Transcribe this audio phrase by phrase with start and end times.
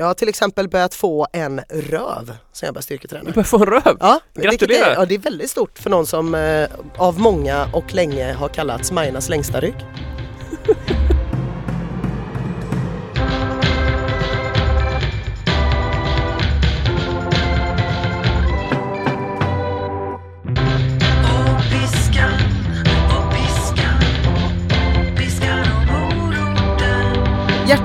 [0.00, 3.30] Jag har till exempel börjat få en röv sen jag började Du styrketräna.
[3.30, 3.96] börjar få en röv.
[4.00, 4.90] Ja, Gratulerar.
[4.90, 8.48] Är, ja, det är väldigt stort för någon som eh, av många och länge har
[8.48, 9.74] kallats Majornas längsta rygg.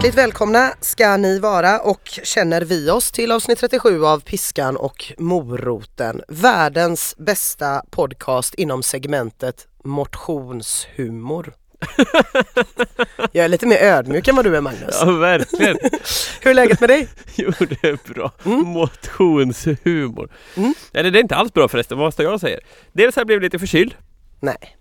[0.05, 5.13] Hjärtligt välkomna ska ni vara och känner vi oss till avsnitt 37 av Piskan och
[5.17, 6.21] moroten.
[6.27, 11.53] Världens bästa podcast inom segmentet motionshumor.
[13.31, 14.97] Jag är lite mer ödmjuk än vad du är Magnus.
[15.01, 15.77] Ja, verkligen.
[16.41, 17.07] Hur är läget med dig?
[17.35, 18.31] Jo, det är bra.
[18.45, 18.59] Mm.
[18.59, 20.29] Motionshumor.
[20.55, 20.73] Mm.
[20.93, 22.59] Eller det är inte alls bra förresten, vad jag säger.
[22.91, 23.95] Dels har jag blivit lite förkyld.
[24.39, 24.77] Nej.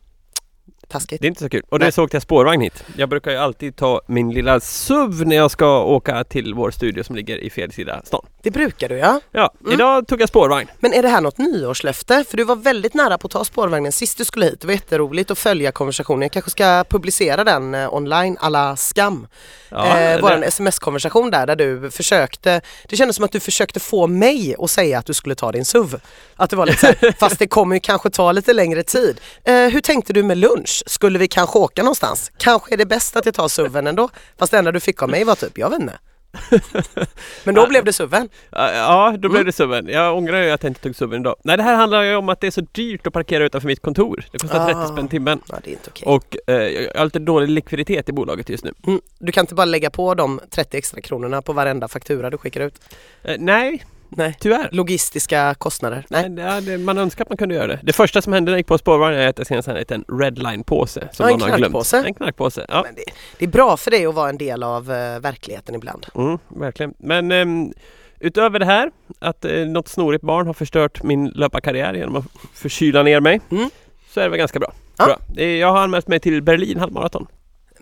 [0.89, 1.21] Taskigt.
[1.21, 1.63] Det är inte så kul.
[1.69, 1.87] Och Nej.
[1.89, 2.85] det så åkte jag spårvagn hit.
[2.97, 7.03] Jag brukar ju alltid ta min lilla SUV när jag ska åka till vår studio
[7.05, 8.27] som ligger i fel sida stan.
[8.43, 9.21] Det brukar du ja.
[9.33, 9.73] Ja, Mm.
[9.73, 10.69] idag tog jag spårvagn.
[10.81, 12.25] Men är det här något nyårslöfte?
[12.29, 14.61] För du var väldigt nära på att ta spårvagnen sist du skulle hit.
[14.61, 16.23] Det var jätteroligt att följa konversationen.
[16.23, 19.27] Jag kanske ska publicera den eh, online alla skam.
[19.69, 24.07] Ja, eh, Vår sms-konversation där, där du försökte, det kändes som att du försökte få
[24.07, 25.95] mig att säga att du skulle ta din SUV.
[26.37, 29.21] Att det var lite så här, fast det kommer ju kanske ta lite längre tid.
[29.45, 30.74] Eh, hur tänkte du med lunch?
[30.87, 32.31] Skulle vi kanske åka någonstans?
[32.39, 34.09] Kanske är det bäst att jag tar SUVen ändå?
[34.39, 35.99] Fast det enda du fick av mig var typ, jag vet inte.
[37.45, 37.67] Men då Ja.
[37.67, 38.29] blev det SUVen.
[38.51, 39.47] Ja, då blev Mm.
[39.47, 39.89] det SUVen.
[39.89, 41.37] Jag ångrar ju att jag inte tog SUVen idag.
[41.45, 43.83] Nej, det här handlar ju om att det är så dyrt att parkera utanför mitt
[43.83, 44.25] kontor.
[44.33, 44.67] Det kostar Ah.
[44.85, 45.41] 30 spänn timmen.
[45.49, 46.07] Ja, det är inte okej.
[46.07, 48.73] Och eh, jag har lite dålig likviditet i bolaget just nu.
[48.87, 52.39] Mm, du kan inte bara lägga på de 30 extra kronorna på varenda faktura du
[52.39, 52.75] skickar ut?
[53.23, 54.37] Eh, nej, Nej.
[54.41, 54.69] tyvärr.
[54.73, 56.07] Logistiska kostnader?
[56.09, 56.29] Nej.
[56.29, 56.63] Nej.
[56.63, 57.79] Det, man önskar att man kunde göra det.
[57.83, 60.05] Det första som hände när jag gick på spårvagnen är att jag ser en liten
[60.09, 61.93] redline-påse som Ja, en någon har glömt.
[61.93, 62.67] En knarkpåse.
[62.69, 63.03] Ja, det,
[63.39, 66.07] det är bra för dig att vara en del av eh, verkligheten ibland.
[66.15, 66.95] mm, verkligen.
[66.99, 67.73] Men ehm,
[68.21, 72.25] utöver det här, att eh, något snorigt barn har förstört min löparkarriär genom att
[72.55, 73.41] förkyla ner mig.
[73.51, 73.71] Mm.
[74.11, 74.73] Så är det väl ganska bra.
[74.97, 75.05] Ja.
[75.05, 75.43] bra.
[75.45, 77.27] Jag har anmält mig till Berlin halvmaraton.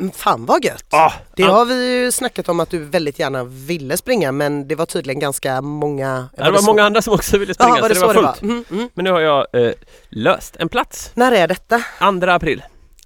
[0.02, 0.84] Mm, Fan vad gött!
[0.94, 1.50] Ah, Det ja.
[1.50, 5.20] har vi ju snackat om att du väldigt gärna ville springa men det var tydligen
[5.20, 6.28] ganska många...
[6.36, 8.20] det var många andra som också ville springa Ja, var det så så det det
[8.20, 8.32] var var?
[8.32, 8.42] fullt.
[8.42, 8.88] Mm, mm.
[8.94, 9.72] Men nu har jag eh,
[10.08, 11.10] löst en plats.
[11.14, 11.82] När är detta?
[12.20, 12.62] 2 april.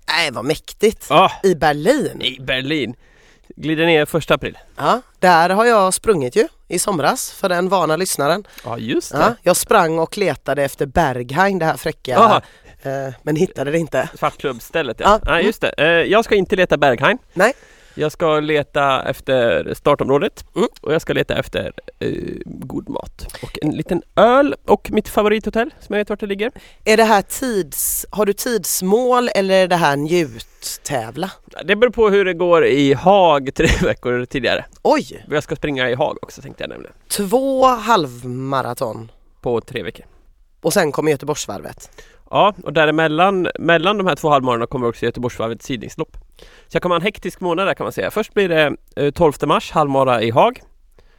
[0.08, 1.06] Nej vad mäktigt!
[1.10, 2.22] Ah, I Berlin?
[2.22, 2.94] I Berlin.
[3.56, 4.58] Glider ner första april.
[4.76, 8.44] Ja, där har jag sprungit ju i somras för den vana lyssnaren.
[8.64, 9.18] Ja, just det.
[9.18, 12.42] Ja, jag sprang och letade efter Berghain, det här fräcka,
[13.22, 14.08] men hittade det inte.
[14.18, 15.20] Svartklubbsstället Ja.
[15.24, 15.32] ja.
[15.32, 15.68] Nej just det.
[15.78, 17.18] Eh, jag ska inte leta Berghain.
[17.34, 17.52] Nej.
[17.98, 20.68] Jag ska leta efter startområdet Mm.
[20.80, 22.10] och jag ska leta efter eh,
[22.44, 23.26] god mat.
[23.42, 26.52] Och en liten öl och mitt favorithotell som jag vet vart det ligger.
[26.84, 31.30] Är det här tids, har du tidsmål eller är det här njuttävla?
[31.64, 34.64] Det beror på hur det går i Haag tre veckor tidigare.
[34.82, 35.24] Oj!
[35.30, 36.94] Jag ska springa i Haag också tänkte jag nämligen.
[37.08, 39.10] Två halvmaraton
[39.40, 40.06] På tre veckor.
[40.60, 41.90] och sen kommer Göteborgsvarvet.
[42.30, 46.16] Ja, och däremellan mellan de här två halvmaratorna kommer också Göteborgsvarvets sidningslopp.
[46.68, 48.10] Så jag kommer ha en hektisk månad där kan man säga.
[48.10, 50.62] Först blir det eh, 12 mars, halvmara i Haag.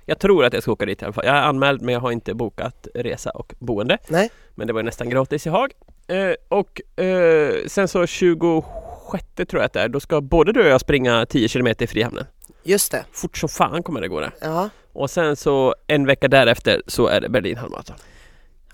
[0.06, 1.26] Jag tror att jag ska åka dit i alla fall.
[1.26, 3.98] Jag är anmäld men jag har inte bokat resa och boende.
[4.08, 4.30] Nej.
[4.56, 5.72] Men det var nästan gratis i Haag.
[6.08, 10.60] Eh, och eh, sen så 26 tror jag att det är, då ska både du
[10.62, 12.26] och jag springa 10 km i Frihamnen.
[12.64, 13.06] Just det.
[13.12, 14.32] Fort som fan kommer det gå där.
[14.42, 17.96] Ja, Och sen så en vecka därefter så är det Berlin halvmaraton.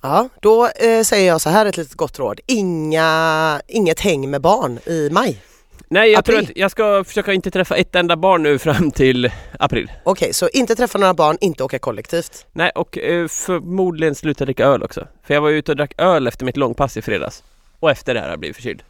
[0.03, 2.39] Ja då eh, säger jag så här ett litet gott råd.
[2.47, 5.41] Inga, inget häng med barn i maj.
[5.87, 6.35] Nej, jag April.
[6.35, 9.91] tror att jag ska försöka inte träffa ett enda barn nu fram till april.
[10.03, 12.45] Okej, så inte träffa några barn, inte åka kollektivt.
[12.51, 15.07] Nej, och eh, förmodligen sluta dricka öl också.
[15.27, 17.43] För jag var ute och drack öl efter mitt långpass i fredags.
[17.79, 18.83] Och efter det här har jag blivit förkyld.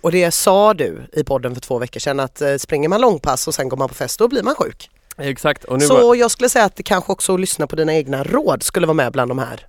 [0.00, 3.48] Och det sa du i podden för två veckor sedan att eh, springer man långpass
[3.48, 4.90] och sen går man på fest då blir man sjuk.
[5.18, 6.14] Exakt, och nu Så var...
[6.14, 8.94] jag skulle säga att det kanske också att lyssna på dina egna råd skulle vara
[8.94, 9.66] med bland de här.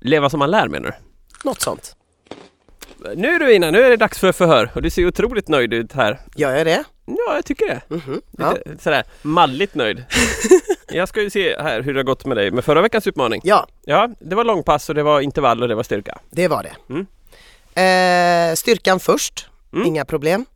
[0.00, 0.98] Leva som man lär menar
[1.44, 1.96] Något sånt.
[2.98, 3.14] du?
[3.16, 5.92] Nu du Ina, nu är det dags för förhör och du ser otroligt nöjd ut
[5.92, 6.20] här.
[6.36, 6.84] Gör jag det?
[7.06, 7.80] Ja, jag tycker det.
[7.94, 8.20] Mhm.
[8.38, 8.52] Ja.
[8.52, 10.04] Lite sådär malligt nöjd.
[10.88, 13.40] jag ska ju se här hur det har gått med dig med förra veckans utmaning.
[13.44, 16.18] ja, Ja, det var långpass och det var intervall och det var styrka.
[16.30, 16.72] det var det.
[16.94, 17.06] Mm.
[17.74, 19.86] Eh, styrkan först, Mm.
[19.86, 20.46] inga problem.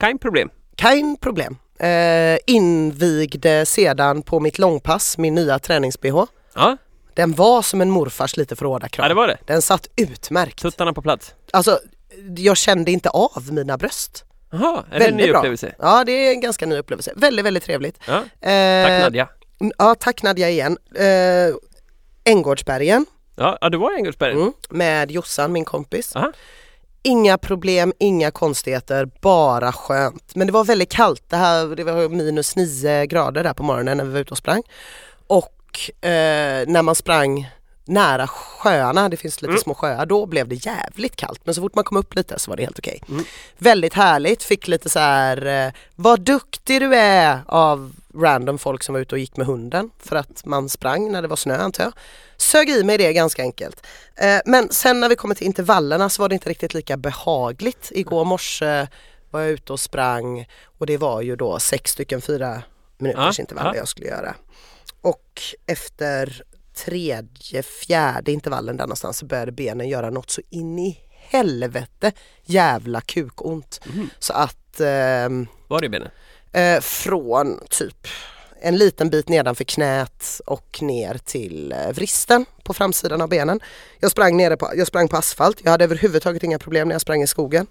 [0.00, 0.50] Kein problem.
[0.76, 1.56] Kein problem.
[1.78, 6.26] Eh, invigde sedan på mitt långpass min nya tränings-bh.
[6.54, 6.76] Ja,
[7.14, 9.04] Den var som en morfars lite för hårda kram.
[9.04, 9.38] ja det var det.
[9.46, 10.58] Den satt utmärkt.
[10.62, 11.34] Tuttarna på plats.
[11.52, 11.80] Alltså,
[12.36, 14.24] jag kände inte av mina bröst.
[14.50, 15.38] Jaha, är det en ny bra.
[15.38, 15.74] upplevelse?
[15.78, 17.12] Ja, det är en ganska ny upplevelse.
[17.16, 17.98] Väldigt, väldigt trevligt.
[18.06, 18.14] Ja.
[18.48, 19.28] Eh, Tack Nadja.
[19.78, 20.78] Ja, tack Nadja igen.
[20.94, 21.54] Eh,
[22.24, 23.06] Änggårdsbergen
[23.36, 24.36] Ja, ja, du var i Änggårdsbergen.
[24.40, 26.16] mm, med Jossan, min kompis.
[26.16, 26.32] Aha.
[27.02, 30.34] Inga problem, inga konstigheter, bara skönt.
[30.34, 33.96] Men det var väldigt kallt, det, här, det var minus nio grader där på morgonen
[33.96, 34.62] när vi var ute och sprang.
[35.26, 35.48] Och
[36.00, 36.08] eh,
[36.66, 37.50] när man sprang
[37.84, 39.60] nära sjöarna, det finns lite Mm.
[39.62, 41.40] små sjöar, då blev det jävligt kallt.
[41.44, 43.00] Men så fort man kom upp lite så var det helt okej.
[43.08, 43.24] Mm.
[43.58, 48.92] Väldigt härligt, fick lite så här, eh, vad duktig du är av random folk som
[48.92, 51.84] var ute och gick med hunden för att man sprang när det var snö antar
[51.84, 51.92] jag.
[52.36, 53.86] Sög i mig det ganska enkelt.
[54.16, 57.88] Eh, men sen när vi kommer till intervallerna så var det inte riktigt lika behagligt.
[57.94, 58.86] Igår morse
[59.30, 60.46] var jag ute och sprang
[60.78, 62.62] och det var ju då sex stycken fyra
[62.98, 63.76] minuters Ja, intervaller ja.
[63.76, 64.34] jag skulle göra.
[65.02, 66.42] Och efter
[66.74, 72.12] tredje, fjärde intervallen där någonstans så började benen göra något så in i helvete
[72.44, 73.80] jävla kukont.
[73.86, 74.10] Mhm.
[74.18, 76.08] Så att ehm, Var är benen?
[76.52, 78.06] eh, från typ
[78.60, 83.60] en liten bit nedanför knät och ner till eh, vristen på framsidan av benen.
[84.00, 87.02] Jag sprang, nere på, jag sprang på asfalt, jag hade överhuvudtaget inga problem när jag
[87.02, 87.66] sprang i skogen.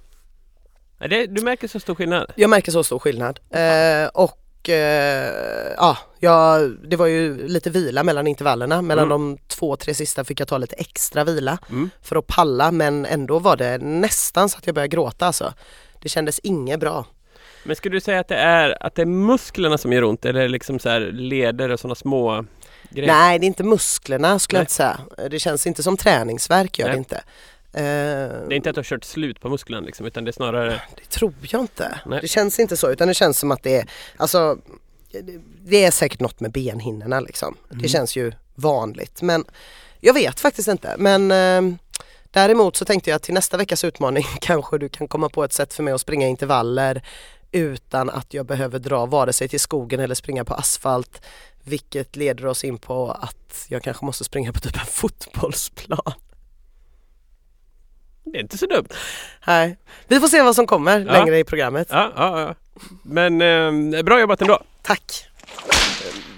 [1.10, 2.32] Det, du märker så stor skillnad?
[2.36, 3.40] Jag märker så stor skillnad.
[3.50, 8.82] Eh, och eh, ja, jag, det var ju lite vila mellan intervallerna.
[8.82, 9.36] Mellan Mm.
[9.36, 11.90] de två, tre sista fick jag ta lite extra vila Mm.
[12.02, 15.54] för att palla men ändå var det nästan så att jag började gråta alltså.
[16.02, 17.06] Det kändes inget bra.
[17.64, 20.48] Men skulle du säga att det är, att det är musklerna som gör ont eller
[20.50, 22.46] liksom så leder och sådana små
[22.90, 23.14] grejer?
[23.14, 24.62] Nej, det är inte musklerna skulle Nej.
[24.62, 24.74] jag inte
[25.18, 25.30] säga.
[25.30, 26.96] Det känns inte som träningsverk gör Nej.
[26.96, 27.22] det inte.
[27.74, 27.84] Eh, Det
[28.50, 30.82] är inte att du har kört slut på musklerna liksom, utan det är snarare...
[30.96, 32.00] Det tror jag inte.
[32.06, 32.20] Nej.
[32.22, 34.58] Det känns inte så utan det känns som att det är, alltså
[35.12, 37.58] det- det är säkert något med benhinnorna liksom.
[37.72, 37.82] Mm.
[37.82, 39.46] Det känns ju vanligt men
[40.00, 41.78] jag vet faktiskt inte men eh,
[42.32, 45.54] däremot så tänkte jag att till nästa veckas utmaning kanske du kan komma på ett
[45.54, 47.02] sätt för mig att springa intervaller
[47.52, 51.22] utan att jag behöver dra vare sig till skogen eller springa på asfalt
[51.64, 56.14] vilket leder oss in på att jag kanske måste springa på typ en fotbollsplan.
[58.32, 58.88] Det är inte så dumt.
[59.48, 59.78] Nej.
[60.08, 61.12] Vi får se vad som kommer Ja.
[61.12, 61.88] längre i programmet.
[61.92, 62.56] Ja, ja, ja.
[63.04, 63.42] Men
[63.96, 64.60] eh, bra jobbat ändå.
[64.82, 65.28] Tack!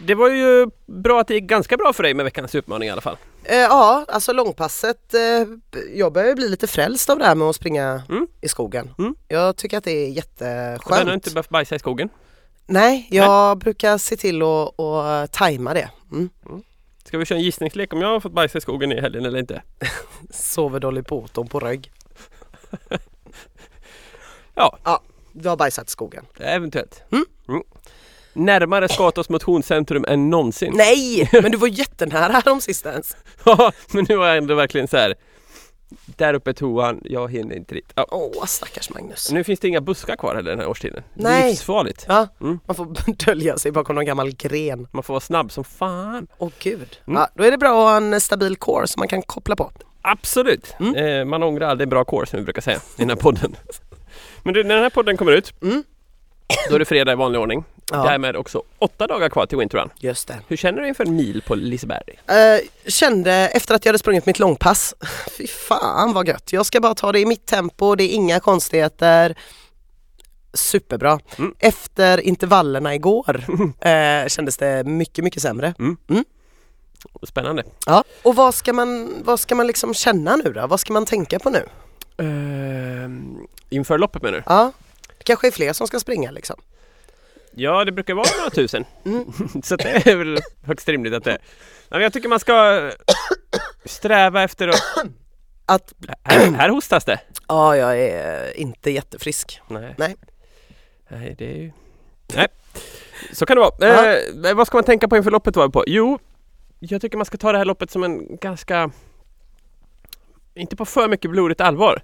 [0.05, 2.91] Det var ju bra att det gick ganska bra för dig med veckans utmaning i
[2.91, 3.17] alla fall.
[3.43, 5.13] Eh, ja, alltså långpasset.
[5.13, 5.19] Eh,
[5.95, 8.27] jag börjar bli lite frälst av det här med att springa Mm.
[8.41, 8.89] i skogen.
[8.99, 9.15] Mm.
[9.27, 11.09] Jag tycker att det är Du har jätteskönt.
[11.13, 12.09] inte behövt bajsa i skogen.
[12.65, 15.89] Nej, jag brukar se till att, att tajma det.
[16.11, 16.29] Mm.
[17.03, 19.39] Ska vi köra en gissningslek om jag har fått bajsa i skogen i helgen eller
[19.39, 19.61] inte?
[20.29, 21.91] Sover Dolly Parton på rygg.
[24.55, 24.77] Ja.
[24.83, 25.01] Ja,
[25.31, 26.25] du har bajsat i skogen.
[26.39, 27.03] Eventuellt.
[27.11, 27.63] Mm.
[28.33, 30.73] Närmare Skatås motionscentrum än någonsin.
[30.75, 33.17] Nej, men du var jättenära här om sistens.
[33.43, 35.15] Ja, men nu var jag ändå verkligen så här.
[36.05, 37.93] Där uppe är toan, jag hinner inte dit.
[38.11, 39.31] Åh, stackars Magnus.
[39.31, 41.03] Nu finns det inga buskar kvar heller den här årstiden.
[41.13, 41.49] Nej.
[41.49, 42.05] Livsfarligt.
[42.07, 42.59] Ja, Mm.
[42.65, 44.87] man får dölja sig bakom någon gammal gren.
[44.91, 46.27] Man får vara snabb som fan.
[46.37, 46.97] Åh gud.
[47.07, 47.17] Mm.
[47.19, 49.71] Ja, då är det bra att ha en stabil core som man kan koppla på.
[50.01, 50.75] Absolut!
[50.79, 50.95] Mm.
[50.95, 53.55] Eh, man ångrar aldrig en bra core som vi brukar säga i den här podden.
[54.43, 55.83] Men du, när den här podden kommer ut, Mm.
[56.69, 57.63] då är det fredag i vanlig ordning.
[57.91, 59.89] Ja, Därmed också åtta dagar kvar till Winter Run.
[59.99, 60.39] just det.
[60.47, 62.19] Hur känner du inför en mil på Liseberg?
[62.27, 64.95] Eh, kände efter att jag hade sprungit mitt långpass,
[65.37, 66.53] fy fan vad gött.
[66.53, 69.35] Jag ska bara ta det i mitt tempo, det är inga konstigheter.
[70.53, 71.19] Superbra.
[71.37, 71.53] Mm.
[71.59, 73.43] Efter intervallerna igår
[73.79, 75.73] eh, kändes det mycket, mycket sämre.
[77.27, 77.63] Spännande.
[77.85, 78.03] Ja.
[78.23, 80.67] Och vad ska man, vad ska man liksom känna nu då?
[80.67, 81.65] Vad ska man tänka på nu?
[82.17, 83.37] Ehm,
[83.69, 84.43] inför loppet menar du?
[84.45, 84.92] Ja, det
[85.23, 86.55] kanske är fler som ska springa liksom.
[87.51, 88.85] Ja, det brukar vara några tusen.
[89.05, 89.25] Mm.
[89.63, 91.37] Så det är väl högst rimligt att det...
[91.89, 92.91] Men jag tycker man ska
[93.85, 94.81] sträva efter att...
[95.65, 97.19] Att, Här, här hostas det.
[97.47, 99.61] ja, jag är inte jättefrisk.
[99.67, 99.95] Nej.
[99.97, 100.15] Nej.
[101.07, 101.71] Nej, det är ju...
[102.35, 102.47] Nej.
[103.31, 104.15] Så kan det vara.
[104.49, 105.83] Eh, vad ska man tänka på inför loppet var vi på?
[105.87, 106.19] Jo,
[106.79, 108.91] jag tycker man ska ta det här loppet som en ganska...
[110.55, 112.01] Inte på för mycket blodigt allvar.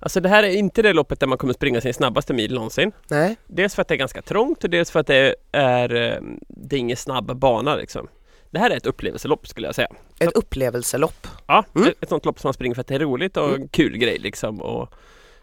[0.00, 2.92] Alltså det här är inte det loppet där man kommer springa sin snabbaste mil någonsin.
[3.10, 5.94] Nej, Dels för att det är ganska trångt och dels för att det är...
[5.94, 8.08] eh, Det är ingen snabb bana liksom.
[8.50, 9.88] Det här är ett upplevelselopp skulle jag säga.
[10.20, 11.26] ett upplevelselopp.
[11.46, 11.88] Ja, Mm.
[11.88, 13.62] ett, ett sånt lopp som man springer för att det är roligt och Mm.
[13.62, 14.60] en kul grej liksom.
[14.62, 14.94] Och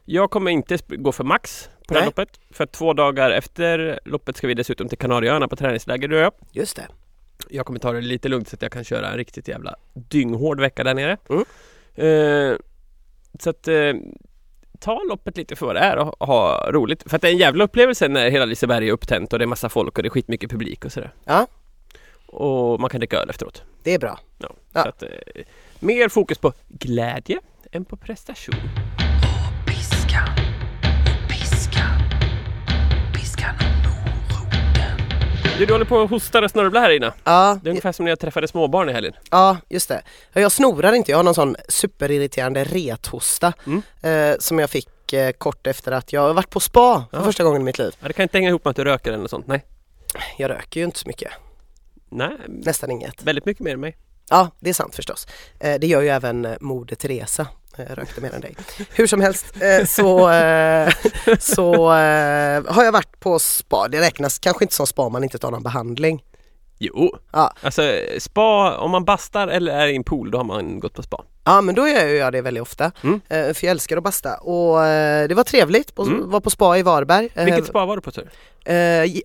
[0.05, 2.05] jag kommer inte gå för max på det här Nej.
[2.17, 2.39] loppet.
[2.51, 6.31] För två dagar efter loppet ska vi dessutom till Kanarieöarna på träningsläger du och jag.
[6.51, 6.87] Just det.
[7.49, 10.59] Jag kommer ta det lite lugnt så att jag kan köra en riktigt jävla dynghård
[10.59, 11.17] vecka där nere.
[11.29, 11.43] Mm.
[11.95, 12.57] Eh,
[13.39, 13.93] så att eh,
[14.83, 17.03] ta loppet lite för vad det är och ha roligt.
[17.09, 19.47] För att det är en jävla upplevelse när hela Liseberg är upptänt och det är
[19.47, 21.13] massa folk och det är skitmycket publik och sådär.
[21.25, 21.47] Ja.
[22.25, 23.63] Och man kan dricka öl efteråt.
[23.83, 24.19] Det är bra.
[24.37, 24.49] Ja.
[24.73, 24.83] Ja.
[24.83, 25.09] Så att, eh,
[25.79, 27.39] mer fokus på glädje
[27.71, 28.55] än på prestation.
[35.57, 37.13] Du, du håller på och hostar och snörvlar här inne.
[37.23, 39.13] Ja, Det är ungefär som när jag träffade småbarn i helgen.
[39.31, 40.01] Ja, just det.
[40.33, 43.81] Ja, Jag snorar inte, jag har någon sån superirriterande rethosta Mm.
[44.01, 47.23] eh, som jag fick eh, kort efter att jag har varit på spa för Ja.
[47.23, 47.95] första gången i mitt liv.
[47.99, 49.47] Ja, det kan inte hänga ihop med att du röker eller något sånt.
[49.47, 49.65] Nej.
[50.37, 51.31] Jag röker ju inte så mycket.
[52.09, 53.23] Nej, Nästan inget.
[53.23, 53.97] väldigt mycket mer än mig.
[54.29, 55.27] Ja, det är sant förstås.
[55.59, 57.47] Eh, det gör ju även eh, Moder Teresa.
[57.77, 58.55] Eh, rökte mer än dig.
[58.89, 60.93] Hur som helst eh, så, eh,
[61.39, 61.85] så
[62.67, 63.87] har jag varit på spa.
[63.87, 66.23] Det räknas kanske inte som spa om man inte tar någon behandling.
[66.79, 67.81] Jo, Ja, alltså
[68.19, 71.23] spa, om man bastar eller är i en pool då har man gått på spa.
[71.43, 72.91] ja men då gör jag det väldigt ofta.
[73.01, 73.21] Mm.
[73.29, 74.37] För jag älskar att basta.
[74.37, 74.77] Och
[75.27, 75.99] det var trevligt.
[75.99, 76.29] Mm.
[76.29, 77.29] var på spa i Varberg.
[77.35, 78.29] Vilket spa var du på tur?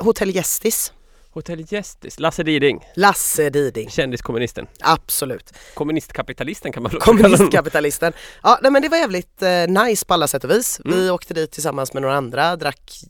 [0.03, 0.93] Hotell Gästis.
[1.31, 3.91] Hotell Gästis, Lasse Diding, Lasse Diding.
[3.91, 4.67] kändiskommunisten.
[4.81, 5.53] Absolut.
[5.75, 7.01] Kommunistkapitalisten kan man väl.
[7.01, 8.13] Kommunistkapitalisten.
[8.43, 10.81] Ja nej, men det var jävligt eh, nice på alla sätt och vis.
[10.85, 11.15] Vi Mm.
[11.15, 13.01] åkte dit tillsammans med några andra, drack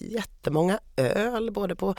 [0.00, 1.94] jättemånga öl både på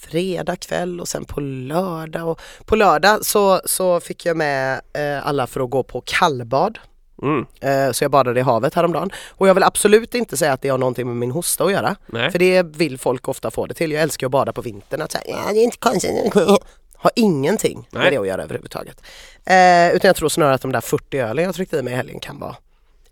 [0.00, 2.28] fredag kväll och sen på lördag.
[2.28, 6.78] Och på lördag så, så fick jag med eh, alla för att gå på kallbad.
[7.22, 7.46] Mm.
[7.60, 9.10] Eh, så jag badade i havet häromdagen.
[9.30, 11.96] Och jag vill absolut inte säga att det har någonting med min hosta att göra.
[12.06, 12.30] Nej.
[12.30, 13.92] För det vill folk ofta få det till.
[13.92, 15.02] Jag älskar att bada på vintern.
[15.02, 16.34] Att säga, ja, det är inte konstigt.
[16.94, 18.10] Har ingenting med Nej.
[18.10, 19.02] det att göra överhuvudtaget.
[19.44, 21.96] Eh, utan jag tror snarare att de där 40 ölen jag tryckte i mig i
[21.96, 22.56] helgen kan vara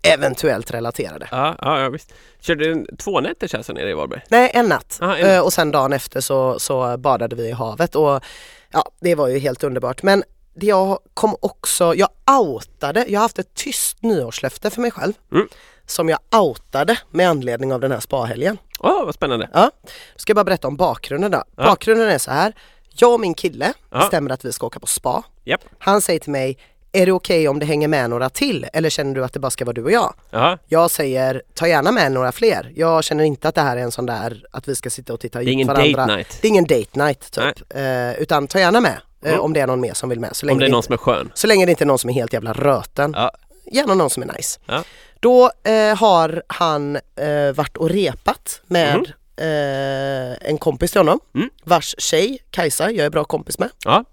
[0.01, 1.27] eventuellt relaterade.
[1.31, 2.13] Ja, ja, ja visst.
[2.39, 4.21] Körde du två nätters alltså nere i Varberg?
[4.29, 4.97] Nej, en natt.
[5.01, 5.35] Ah, en.
[5.35, 8.23] Eh, och sen dagen efter så, så badade vi i havet och
[8.71, 10.03] ja, det var ju helt underbart.
[10.03, 10.23] Men
[10.67, 15.13] jag kom också, jag outade, jag har haft ett tyst nyårslöfte för mig själv.
[15.31, 15.47] Mm.
[15.85, 18.57] Som jag outade med anledning av den här spahelgen.
[18.79, 19.49] Åh, vad spännande.
[19.53, 21.43] Ja, då ska jag bara berätta om bakgrunden då.
[21.55, 21.63] Ja.
[21.63, 22.53] Bakgrunden är så här.
[22.89, 23.97] Jag och min kille Ja.
[23.99, 25.23] bestämmer att vi ska åka på spa.
[25.43, 25.61] Japp.
[25.79, 26.57] Han säger till mig,
[26.91, 29.49] är det okej om det hänger med några till eller känner du att det bara
[29.49, 30.13] ska vara du och jag?
[30.29, 32.71] Ja, Jag säger, ta gärna med några fler.
[32.75, 35.19] Jag känner inte att det här är en sån där att vi ska sitta och
[35.19, 36.01] titta det är ingen varandra.
[36.05, 36.37] date night.
[36.41, 37.75] Det är ingen date night typ.
[37.75, 39.39] Eh, utan ta gärna med Mm.
[39.39, 40.35] om det är någon mer som vill med.
[40.35, 41.31] Så länge, Om det är någon som är skön.
[41.33, 43.13] så länge det inte är någon som är helt jävla röten.
[43.17, 43.31] Ja.
[43.71, 44.59] Gärna någon som är nice.
[44.65, 44.83] Ja.
[45.19, 49.05] Då eh, har han eh, varit och repat med Mhm.
[49.37, 51.49] eh, en kompis till honom Mm.
[51.63, 53.69] vars tjej, Kajsa, jag är bra kompis med.
[53.85, 54.03] Ja.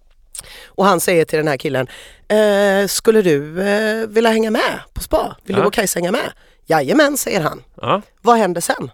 [0.66, 1.86] Och han säger till den här killen,
[2.28, 5.36] eh, skulle du eh, vilja hänga med på spa?
[5.44, 5.62] Vill Ja.
[5.62, 6.32] du och Kajsa hänga med?
[6.66, 7.62] Jajamän, säger han.
[7.80, 8.02] Ja.
[8.22, 8.90] Vad händer sen?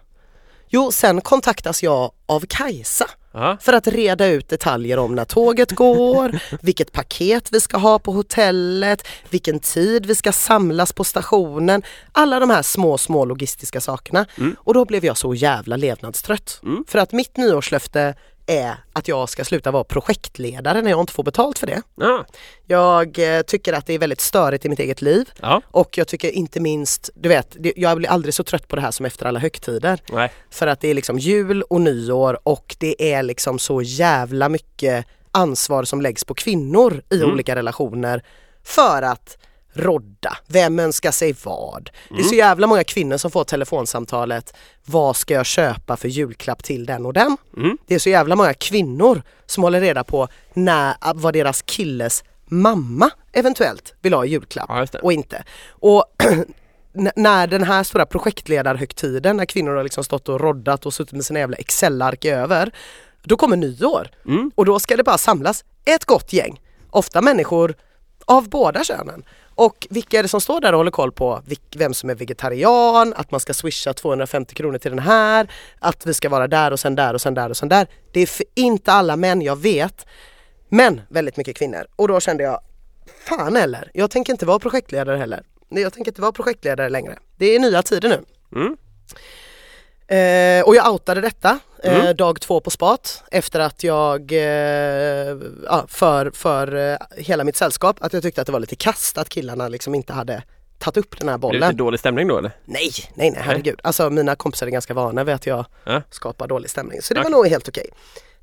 [0.67, 3.05] Jo, sen kontaktas jag av Kajsa
[3.61, 8.11] För att reda ut detaljer om när tåget går, vilket paket vi ska ha på
[8.11, 11.83] hotellet, vilken tid vi ska samlas på stationen.
[12.11, 14.25] Alla de här små, små logistiska sakerna.
[14.37, 14.55] Mm.
[14.59, 16.59] Och då blev jag så jävla levnadstrött.
[16.63, 16.85] Mm.
[16.87, 21.23] För att mitt nyårslöfte är att jag ska sluta vara projektledare när jag inte får
[21.23, 21.81] betalt för det.
[21.95, 22.25] Ja.
[22.67, 25.61] Jag eh, tycker att det är väldigt störigt i mitt eget liv Ja.
[25.65, 28.91] och jag tycker inte minst, du vet, jag blir aldrig så trött på det här
[28.91, 29.99] som efter alla högtider.
[30.11, 30.31] Nej.
[30.49, 35.05] För att det är liksom jul och nyår och det är liksom så jävla mycket
[35.31, 37.31] ansvar som läggs på kvinnor i Mm.
[37.31, 38.23] olika relationer
[38.63, 39.37] för att
[39.73, 41.89] rodda, vem önskar sig vad?
[42.09, 42.29] Det är Mm.
[42.29, 44.53] så jävla många kvinnor som får telefonsamtalet
[44.85, 47.37] Vad ska jag köpa för julklapp till den och den?
[47.57, 47.77] Mm.
[47.87, 53.09] Det är så jävla många kvinnor som håller reda på när, vad deras killes mamma
[53.33, 55.43] eventuellt vill ha i julklapp Ja, och inte.
[55.69, 56.05] Och
[57.15, 61.25] när den här stora projektledarhögtiden när kvinnor har liksom stått och roddat och suttit med
[61.25, 62.71] sina jävla Excel-ark över.
[63.23, 64.51] Då kommer nyår Mm.
[64.55, 66.61] och då ska det bara samlas ett gott gäng.
[66.89, 67.75] Ofta människor
[68.25, 69.23] av båda könen.
[69.55, 71.41] Och vilka är det som står där och håller koll på
[71.75, 76.13] vem som är vegetarian, att man ska swisha 250 kronor till den här, att vi
[76.13, 77.87] ska vara där och sen där och sen där och sen där.
[78.11, 80.05] Det är för inte alla män, jag vet.
[80.69, 81.85] Men väldigt mycket kvinnor.
[81.95, 82.59] Och då kände jag,
[83.27, 85.43] fan heller, jag tänker inte vara projektledare heller.
[85.69, 87.17] Nej, Jag tänker inte vara projektledare längre.
[87.37, 88.25] Det är nya tider nu.
[88.55, 88.77] Mm.
[90.07, 92.15] Eh, och jag outade detta eh, Mm.
[92.15, 94.39] dag två på spat efter att jag eh,
[95.65, 99.17] ja, för, för eh, hela mitt sällskap att jag tyckte att det var lite kast
[99.17, 100.43] att killarna liksom inte hade
[100.79, 101.77] tagit upp den här Är det lite bollen.
[101.77, 102.51] dålig stämning då eller?
[102.65, 103.79] Nej, nej, nej, herregud.
[103.83, 106.01] Alltså mina kompisar är ganska vana vid att jag Ja.
[106.09, 107.01] skapar dålig stämning.
[107.01, 107.31] Så det var Okej.
[107.31, 107.89] nog helt okej.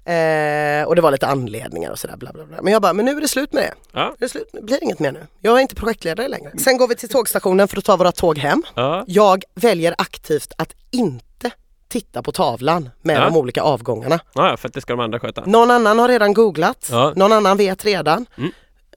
[0.05, 2.63] Eh, och det var lite anledningar och sådär bla bla bla.
[2.63, 3.75] Men jag bara, men nu är det slut med det.
[3.93, 4.15] Ja.
[4.19, 5.27] Det slut, det blir inget mer nu.
[5.41, 6.53] Jag är inte projektledare längre.
[6.59, 8.63] Sen går vi till tågstationen för att ta våra tåg hem.
[8.75, 9.05] Ja.
[9.07, 11.25] Jag väljer aktivt att inte
[11.91, 13.25] titta på tavlan med Ja.
[13.25, 14.21] de olika avgångarna.
[14.35, 15.45] ja, för att det ska de andra sköta.
[15.47, 17.13] Någon annan har redan googlat, Ja.
[17.17, 18.27] någon annan vet redan.
[18.39, 18.51] Mm.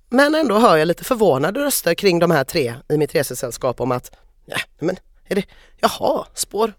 [0.10, 3.92] Men ändå hör jag lite förvånade röster kring de här tre i mitt resesällskap om
[3.92, 4.12] att,
[4.46, 4.98] ja men
[5.28, 5.44] är det,
[5.80, 6.74] jaha, spår,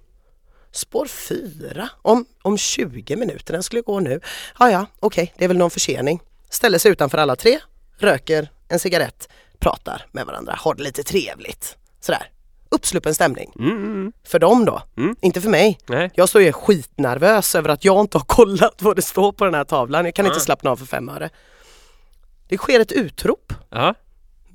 [0.73, 4.21] spår fyra om, om 20 minuter, den skulle gå nu.
[4.59, 6.21] Ja ja, okej, det är väl någon försening.
[6.50, 7.59] Ställer sig utanför alla tre,
[7.99, 9.28] röker en cigarett,
[9.59, 11.76] pratar med varandra, har det lite trevligt.
[12.00, 12.28] Sådär,
[12.75, 13.52] uppsluppen stämning.
[13.59, 15.16] Mm, mm, För dem då, Mm.
[15.21, 15.78] inte för mig.
[15.87, 16.11] nej.
[16.14, 19.54] Jag står ju skitnervös över att jag inte har kollat vad det står på den
[19.54, 20.04] här tavlan.
[20.04, 20.40] Jag kan inte Ja.
[20.40, 21.31] slappna av för fem öre.
[22.49, 23.52] Det sker ett utrop.
[23.71, 23.95] Ja.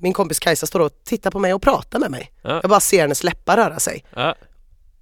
[0.02, 2.32] Min kompis Kajsa står och tittar på mig och pratar med mig.
[2.42, 2.60] Ja.
[2.62, 4.06] Jag bara ser hennes läppar röra sig.
[4.16, 4.36] Ja.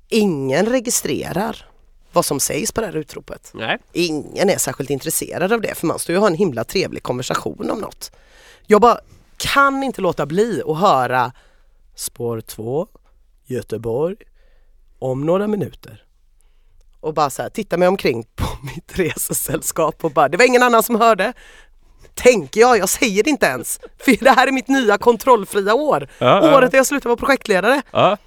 [0.09, 1.65] Ingen registrerar
[2.13, 3.51] vad som sägs på det här utropet.
[3.53, 3.77] Nej.
[3.93, 7.03] Ingen är särskilt intresserad av det för man står ju och har en himla trevlig
[7.03, 8.11] konversation om något.
[8.65, 8.99] Jag bara
[9.37, 11.31] kan inte låta bli att höra
[11.95, 12.87] spår 2,
[13.47, 14.15] Göteborg,
[14.99, 16.03] om några minuter.
[16.99, 20.63] Och bara så här, titta mig omkring på mitt resesällskap och bara, det var ingen
[20.63, 21.33] annan som hörde.
[22.13, 23.79] Tänker jag, jag säger det inte ens.
[23.97, 26.07] För det här är mitt nya kontrollfria år.
[26.19, 26.57] Ja.
[26.57, 27.81] Året där jag slutar vara projektledare.
[27.91, 28.17] Ja.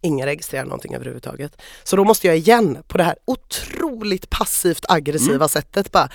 [0.00, 1.62] Ingen registrerar någonting överhuvudtaget.
[1.84, 5.48] Så då måste jag igen på det här otroligt passivt aggressiva Mm.
[5.48, 6.08] sättet bara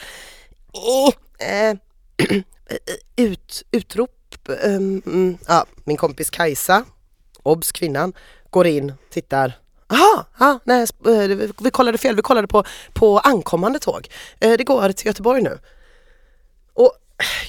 [1.40, 1.78] eh, eh,
[3.16, 4.12] ut, utrop.
[4.64, 6.86] mm, ja, min kompis Kajsa,
[7.48, 8.13] obs kvinnan,
[8.50, 9.54] går in, tittar.
[9.89, 12.63] Aha, ah, nej, eh, vi- kollade fel, vi kollade på,
[12.94, 14.08] på ankommande tåg.
[14.39, 15.60] Eh, det går till Göteborg nu.
[16.74, 16.92] Och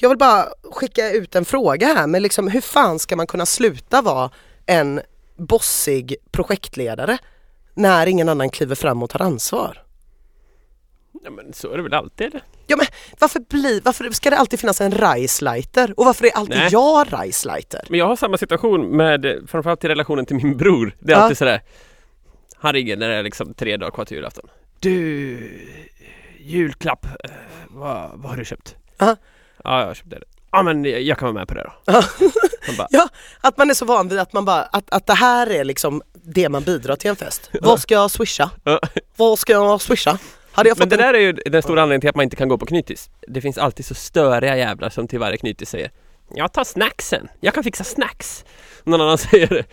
[0.01, 3.45] jag vill bara skicka ut en fråga här, men liksom, hur fan ska man kunna
[3.45, 4.29] sluta vara
[4.65, 5.01] en
[5.37, 7.17] bossig projektledare
[7.73, 9.83] när ingen annan kliver fram och tar ansvar?
[11.23, 12.41] Ja, men så är det väl alltid eller?
[12.67, 12.85] Ja men
[13.19, 15.93] varför, bli, varför ska det alltid finnas en Reisleiter?
[15.97, 16.69] Och varför är alltid Nej.
[16.71, 17.81] jag Reisleiter?
[17.89, 20.95] Men jag har samma situation med, framförallt i relationen till min bror.
[20.99, 21.21] Det är Ja.
[21.23, 21.61] alltid sådär
[22.55, 24.49] Han ringer när det är liksom tre dagar kvar till julafton.
[24.79, 25.37] Du,
[26.39, 27.31] julklapp, eh,
[27.69, 28.75] vad, vad har du köpt?
[28.97, 29.15] Ja.
[29.63, 30.19] Ja, jag har köpt det.
[30.51, 31.91] Ja men jag kan vara med på det då.
[32.77, 33.09] Bara, Ja,
[33.41, 36.01] att man är så van vid att man bara, att, att det här är liksom
[36.13, 37.49] det man bidrar till en fest.
[37.61, 38.49] Vad ska jag swisha?
[39.15, 40.17] Vad ska jag swisha?
[40.59, 41.13] Hade jag Men fått det en...
[41.13, 43.09] där är ju den stora anledningen till att man inte kan gå på knytis.
[43.27, 45.91] Det finns alltid så störiga jävlar som till varje knytis säger
[46.35, 48.45] Jag tar snacksen, jag kan fixa snacks.
[48.83, 49.65] Och någon annan säger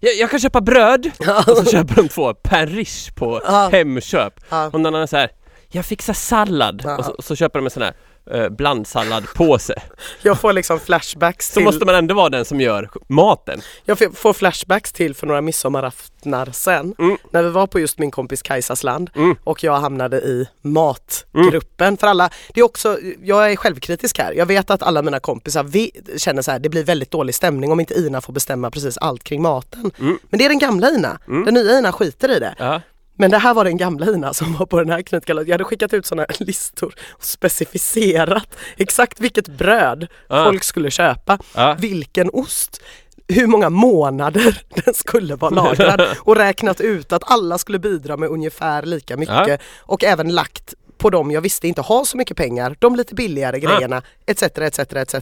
[0.00, 1.10] jag, jag kan köpa bröd
[1.46, 3.40] och så köper de två per rish på.
[3.72, 4.40] Hemköp.
[4.72, 5.30] Och någon annan säger
[5.68, 7.94] Jag fixar sallad och så, och så köper de en sån här
[8.30, 9.74] eh, blandsalladpåse.
[10.22, 13.60] Jag får liksom flashbacks Så till, måste man ändå vara den som gör maten.
[13.84, 16.94] jag får- flashbacks till för några midsommaraftnar sen.
[16.98, 17.16] Mm.
[17.30, 19.36] När vi var på just min kompis Kajsas land Mm.
[19.44, 21.96] och jag hamnade i matgruppen.
[21.96, 24.32] För alla, det är också, jag är självkritisk här.
[24.32, 27.72] Jag vet att alla mina kompisar vi, känner så här, det blir väldigt dålig stämning
[27.72, 29.90] om inte Ina får bestämma precis allt kring maten.
[30.00, 30.18] Mm.
[30.30, 31.18] Men det är den gamla Ina.
[31.26, 32.54] Den nya Ina skiter i det.
[32.58, 32.80] Ja.
[33.20, 35.44] Men det här var den gamla Ina som var på den här knytgalan.
[35.46, 40.44] Jag hade skickat ut sådana listor och specificerat exakt vilket bröd Ah.
[40.44, 41.76] folk skulle köpa, Ja.
[41.80, 42.80] vilken ost,
[43.28, 48.28] hur många månader den skulle vara lagrad och räknat ut att alla skulle bidra med
[48.28, 49.56] ungefär lika mycket Ja.
[49.78, 53.60] och även lagt på dem jag visste inte har så mycket pengar, de lite billigare
[53.60, 54.42] grejerna etc.
[54.42, 54.78] etc.
[54.78, 55.14] etc.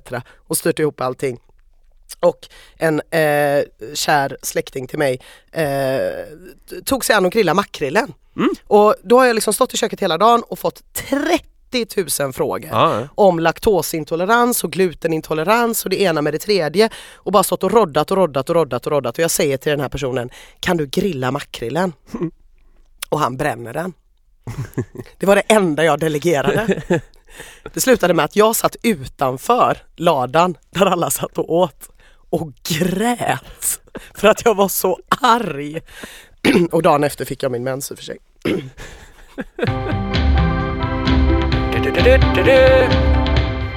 [0.48, 1.38] och styrt ihop allting.
[2.20, 5.20] Och en eh, kär släkting till mig
[5.52, 5.64] eh,
[6.84, 8.12] tog sig an att grilla makrillen.
[8.66, 12.68] Och då har jag liksom stått i köket hela dagen och fått 30 000 frågor
[12.72, 13.08] Ja.
[13.14, 18.10] om laktosintolerans och glutenintolerans och det ena med det tredje och bara stått och roddat
[18.10, 20.86] och roddat och roddat och roddat och jag säger till den här personen Kan du
[20.86, 21.92] grilla makrillen?
[23.08, 23.92] Och han bränner den.
[25.18, 26.82] Det var det enda jag delegerade.
[27.74, 31.88] Det slutade med att jag satt utanför ladan där alla satt och åt
[32.30, 33.80] och grät
[34.14, 35.80] för att jag var så arg.
[36.72, 38.18] Och dagen efter fick jag min mens i och för sig.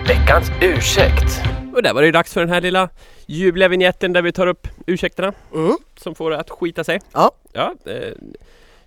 [0.07, 1.41] Veckans ursäkt.
[1.75, 2.89] Och där var det ju dags för den här lilla
[3.25, 5.77] ljuvliga vignetten där vi tar upp ursäkterna Mm.
[5.97, 6.99] som får det att skita sig.
[7.13, 7.31] Ja.
[7.53, 8.13] Ja, eh,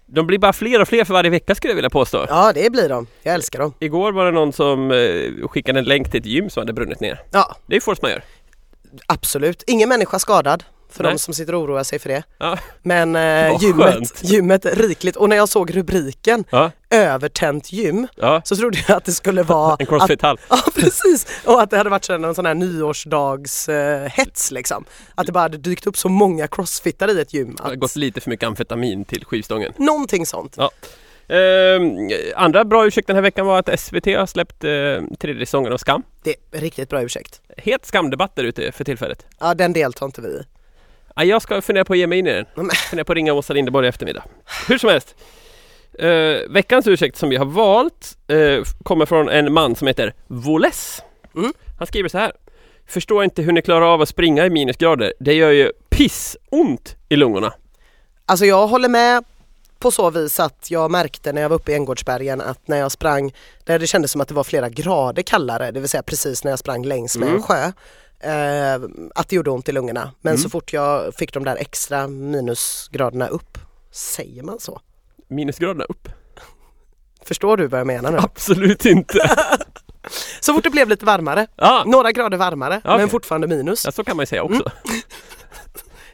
[0.07, 2.27] de blir bara fler och fler för varje vecka skulle jag vilja påstå.
[2.29, 3.07] ja, det blir de.
[3.23, 3.75] Jag älskar dem.
[3.79, 7.01] Igår var det någon som eh, skickade en länk till ett gym som hade brunnit
[7.01, 7.23] ner.
[7.31, 8.23] Ja, Det är force majeure.
[9.07, 9.63] Absolut.
[9.67, 11.13] Ingen människa skadad för Nej.
[11.13, 12.23] de som sitter och oroar sig för det.
[12.39, 12.59] Ja.
[12.83, 14.21] Men eh, gymmet, skönt.
[14.23, 18.43] gymmet är rikligt och när jag såg rubriken Ja, övertänt gym ja.
[18.45, 20.39] så trodde jag att det skulle vara En crossfit-hall.
[20.51, 21.27] Ja precis!
[21.45, 24.11] Och att det hade varit en sån här nyårsdags eh,
[24.51, 24.85] liksom.
[25.15, 27.55] Att det bara hade dykt upp så många crossfittare i ett gym.
[27.57, 29.73] Det har Att, gått lite för mycket amfetamin till skivstången.
[29.77, 30.57] någonting sånt.
[31.29, 35.73] Ehm, andra bra ursäkt den här veckan var att SVT har släppt eh, tredje säsongen
[35.73, 36.03] av Skam.
[36.25, 37.41] Det är riktigt bra ursäkt.
[37.57, 39.27] Het skamdebatt där ute för tillfället.
[39.41, 40.43] Ja den deltar inte vi i.
[41.17, 42.47] Ja, jag ska fundera på att ge mig in i den.
[42.55, 44.25] Men- Fundera på att ringa Åsa Linderborg i eftermiddag.
[44.69, 45.15] Hur som helst.
[45.99, 46.09] Eh,
[46.51, 51.03] veckans ursäkt som vi har valt eh, kommer från en man som heter Voles.
[51.37, 51.53] Mm.
[51.79, 52.33] Han skriver så här.
[52.87, 55.13] Förstår inte hur ni klarar av att springa i minusgrader.
[55.21, 57.53] Det gör ju pissont i lungorna.
[58.27, 59.25] Alltså jag håller med
[59.85, 62.93] på så vis att jag märkte när jag var uppe i Änggårdsbergen att när jag
[62.93, 66.45] sprang där det kändes som att det var flera grader kallare, det vill säga precis
[66.45, 67.37] när jag sprang längs med Mm.
[67.37, 67.73] en sjö.
[68.21, 68.81] Eh,
[69.15, 70.11] att det gjorde ont i lungorna.
[70.21, 73.59] Men så fort jag fick de där extra minusgraderna upp,
[73.93, 74.81] säger man så?
[75.29, 76.09] Minusgraderna upp?
[77.25, 78.19] Förstår du vad jag menar nu?
[78.19, 79.19] Absolut inte.
[80.41, 82.99] Så fort det blev lite varmare, ja, några grader varmare Okej.
[82.99, 83.85] men fortfarande minus.
[83.85, 84.63] ja, så kan man ju säga också.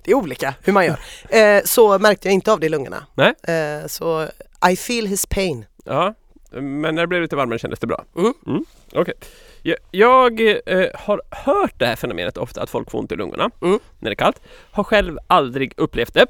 [0.05, 0.99] Det är olika hur man gör.
[1.29, 3.07] Eh, så märkte jag inte av det i lungorna.
[3.15, 3.35] Nej.
[3.43, 4.29] Eh, så
[4.73, 5.65] I feel his pain.
[5.85, 6.15] Ja,
[6.51, 8.05] men när det blev lite varmare kändes det bra.
[8.17, 8.65] Mm.
[8.95, 9.15] Okej.
[9.63, 13.51] Jag, jag eh, har hört det här fenomenet ofta att folk får ont i lungorna
[13.63, 13.79] Mm.
[13.99, 14.41] när det är kallt.
[14.71, 16.27] Har själv aldrig upplevt det.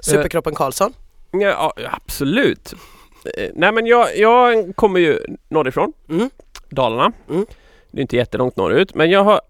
[0.00, 0.92] Superkroppen Karlsson.
[1.30, 2.74] Ja, absolut.
[3.36, 6.30] Eh, nej men jag, jag kommer ju norrifrån, Mm.
[6.68, 7.12] Dalarna.
[7.30, 7.46] Mm.
[7.90, 9.40] Det är inte jättelångt norrut men jag har mm,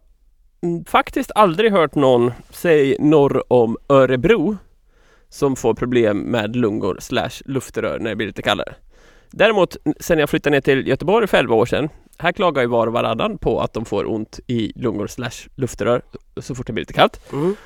[0.88, 4.56] faktiskt aldrig hört någon, säg norr om Örebro,
[5.28, 8.74] som får problem med lungor slash luftrör när det blir lite kallare.
[9.30, 12.86] Däremot sen jag flyttade ner till Göteborg för 11 år sedan, här klagar ju var
[12.86, 16.02] och varannan på att de får ont i lungor slash luftrör
[16.36, 17.32] så fort det blir lite kallt.
[17.32, 17.56] Mm.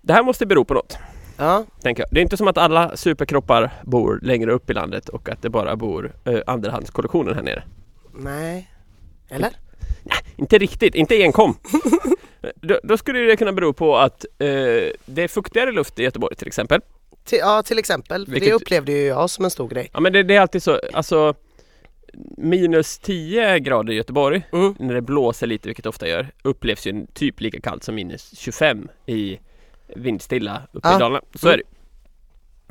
[0.00, 0.98] Det här måste bero på något
[1.36, 2.08] Ja, tänker jag.
[2.12, 5.50] Det är inte som att alla superkroppar bor längre upp i landet och att det
[5.50, 7.62] bara bor eh, andrahandskollektionen här nere.
[8.18, 8.70] nej.
[9.28, 9.50] Eller?
[10.36, 11.54] Inte riktigt, inte enkom.
[12.60, 14.46] då, då skulle det kunna bero på att eh,
[15.04, 16.80] det är fuktigare luft i Göteborg till exempel.
[17.24, 18.26] Till, ja, till exempel.
[18.28, 19.90] Vilket- Det upplevde ju jag som en stor grej.
[19.92, 21.34] Ja men det, det är alltid så, alltså
[22.36, 24.74] minus 10 grader i Göteborg Mm.
[24.78, 28.38] när det blåser lite, vilket det ofta gör, upplevs ju typ lika kallt som minus
[28.38, 29.38] 25 i
[29.96, 30.96] vindstilla uppe Ja.
[30.96, 31.20] i Dalarna.
[31.34, 31.54] Så Mm.
[31.54, 31.64] är det.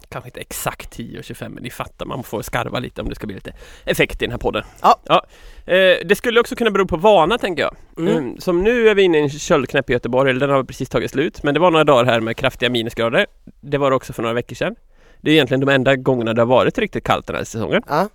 [0.10, 3.16] Kanske inte exakt 10 och 25 men ni fattar, man får skarva lite om det
[3.16, 3.54] ska bli lite
[3.86, 4.64] effekt i den här podden.
[4.82, 5.26] Ja.
[5.66, 7.76] Eh, det skulle också kunna bero på vana tänker jag.
[7.98, 8.18] Mm.
[8.18, 10.90] Mm, som nu är vi inne i en köldknäpp i Göteborg, eller den har precis
[10.90, 11.44] tagit slut.
[11.44, 13.26] Men det var några dagar här med kraftiga minusgrader.
[13.62, 14.76] Det var det också för några veckor sedan.
[15.22, 17.82] Det är egentligen de enda gångerna det har varit riktigt kallt den här säsongen.
[17.88, 18.10] Ja.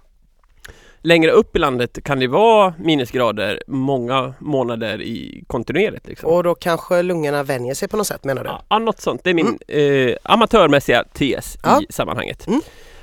[1.02, 6.06] Längre upp i landet kan det vara minusgrader många månader i kontinuerligt.
[6.06, 6.30] Liksom.
[6.30, 8.50] Och då kanske lungorna vänjer sig på något sätt menar du?
[8.68, 9.24] Ja, något sånt.
[9.24, 11.80] Det är min eh, amatörmässiga tes Ja.
[11.88, 12.46] i sammanhanget.
[12.46, 12.60] Mm.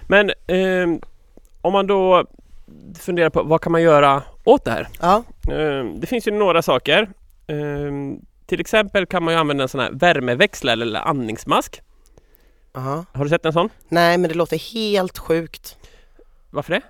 [0.08, 1.00] Men eh,
[1.62, 2.26] om man då
[3.00, 4.88] funderar på vad kan man göra åt det här?
[5.02, 5.24] Ja.
[5.54, 7.10] Eh, det finns ju några saker.
[7.48, 11.82] Eh, till exempel kan man ju använda en sån här värmeväxlare eller andningsmask.
[12.76, 13.06] Aha.
[13.14, 13.70] Har du sett en sån?
[13.90, 15.78] Nej men det låter helt sjukt.
[16.50, 16.82] Varför det?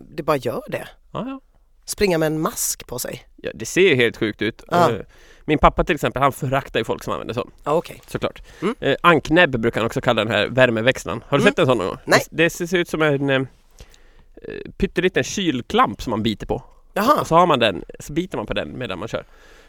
[0.00, 0.88] Det bara gör det.
[1.12, 1.40] Ja, ja.
[1.84, 3.22] Springa med en mask på sig.
[3.36, 4.62] Ja, det ser ju helt sjukt ut.
[4.70, 4.90] Ja.
[4.90, 4.96] Eh,
[5.44, 7.50] Min pappa till exempel, han föraktar ju folk som använder sån.
[7.64, 8.02] Ja okej.
[8.06, 8.42] Såklart.
[8.62, 8.74] Mm.
[8.80, 11.24] Eh, anknäbb brukar han också kalla den här värmeväxlaren.
[11.28, 11.50] Har du Mm.
[11.52, 11.96] sett en sån någon gång?
[12.04, 12.20] Nej.
[12.30, 16.62] Det, det ser ut som en eh, eh, pytteliten kylklamp som man biter på.
[16.94, 17.20] Jaha.
[17.20, 19.24] Och så har man den, så biter man på den medan man kör.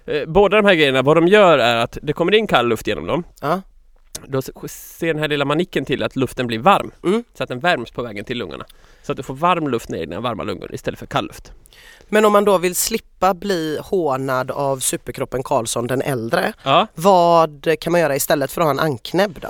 [0.06, 2.88] Eh, båda de här grejerna, vad de gör är att det kommer in kall luft
[2.88, 3.24] genom dem.
[3.42, 3.62] Ja.
[4.28, 6.91] Då ser den här lilla manicken till att luften blir varm.
[7.04, 7.23] Mm.
[7.34, 8.65] Så att den värms på vägen till lungorna.
[9.04, 11.52] Så att du får varm luft ner i dina varma lungor istället för kall luft.
[12.10, 16.54] Men om man då vill slippa bli hånad av superkroppen Karlsson den äldre.
[16.63, 16.88] Ja.
[16.95, 19.49] Vad kan man göra istället för att ha en anknäbb då?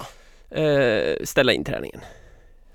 [0.58, 2.02] Eh, ställa in träningen.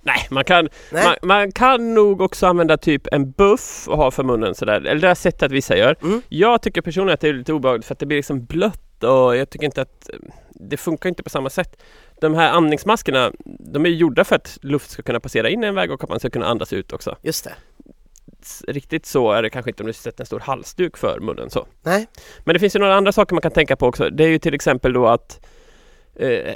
[0.03, 1.05] Nej, man kan, Nej.
[1.05, 4.75] man, man kan nog också använda typ en buff och ha för munnen sådär.
[4.75, 5.97] Eller det har jag sett att vissa gör.
[6.03, 6.23] Mm.
[6.29, 9.37] Jag tycker personligen att det är lite obehagligt för att det blir liksom blött och
[9.37, 10.11] jag tycker inte att
[10.51, 11.83] det funkar inte på samma sätt.
[12.21, 15.75] De här andningsmaskerna, de är gjorda för att luft ska kunna passera in i en
[15.75, 17.17] väg och att man ska kunna andas ut också.
[17.23, 17.55] Just det.
[18.73, 21.67] Riktigt så är det kanske inte om du sätter en stor halsduk för munnen så.
[21.83, 22.07] Nej.
[22.45, 24.11] Men det finns ju några andra saker man kan tänka på också.
[24.11, 25.47] Det är ju till exempel då att
[26.17, 26.55] eh,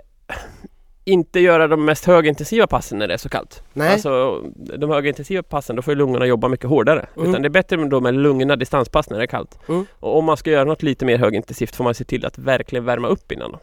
[1.05, 3.63] inte göra de mest högintensiva passen när det är så kallt.
[3.73, 3.93] Nej.
[3.93, 7.07] Alltså de högintensiva passen, då får lungorna jobba mycket hårdare.
[7.17, 7.29] Mm.
[7.31, 9.59] Utan det är bättre med- då med lugna distanspass när det är kallt.
[9.69, 9.87] Mm.
[10.01, 12.85] Och om man ska göra något lite mer högintensivt får man se till att verkligen
[12.85, 13.57] värma upp innan.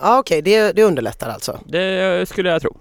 [0.00, 1.60] Ja okej, det, det underlättar alltså.
[1.66, 2.76] Det skulle jag tro.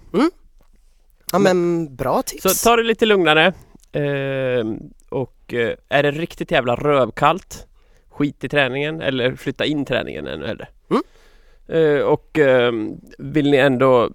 [1.31, 2.43] Ja men bra tips.
[2.43, 3.53] Så ta det lite lugnare.
[3.91, 4.65] Eh,
[5.09, 7.67] och eh, är det riktigt jävla rövkallt,
[8.09, 10.67] skit i träningen eller flytta in träningen ännu hellre.
[10.89, 11.03] Mm.
[11.71, 12.71] Eh, och eh,
[13.17, 14.10] vill ni ändå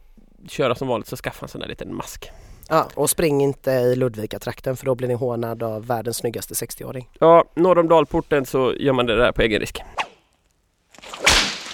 [0.49, 2.31] köra som vanligt så skaffa en sån där liten mask.
[2.69, 7.09] Ja, och spring inte i Ludvika-trakten för då blir ni hånad av världens snyggaste 60-åring.
[7.21, 9.83] Ja, norr om dalporten så gör man det där på egen risk.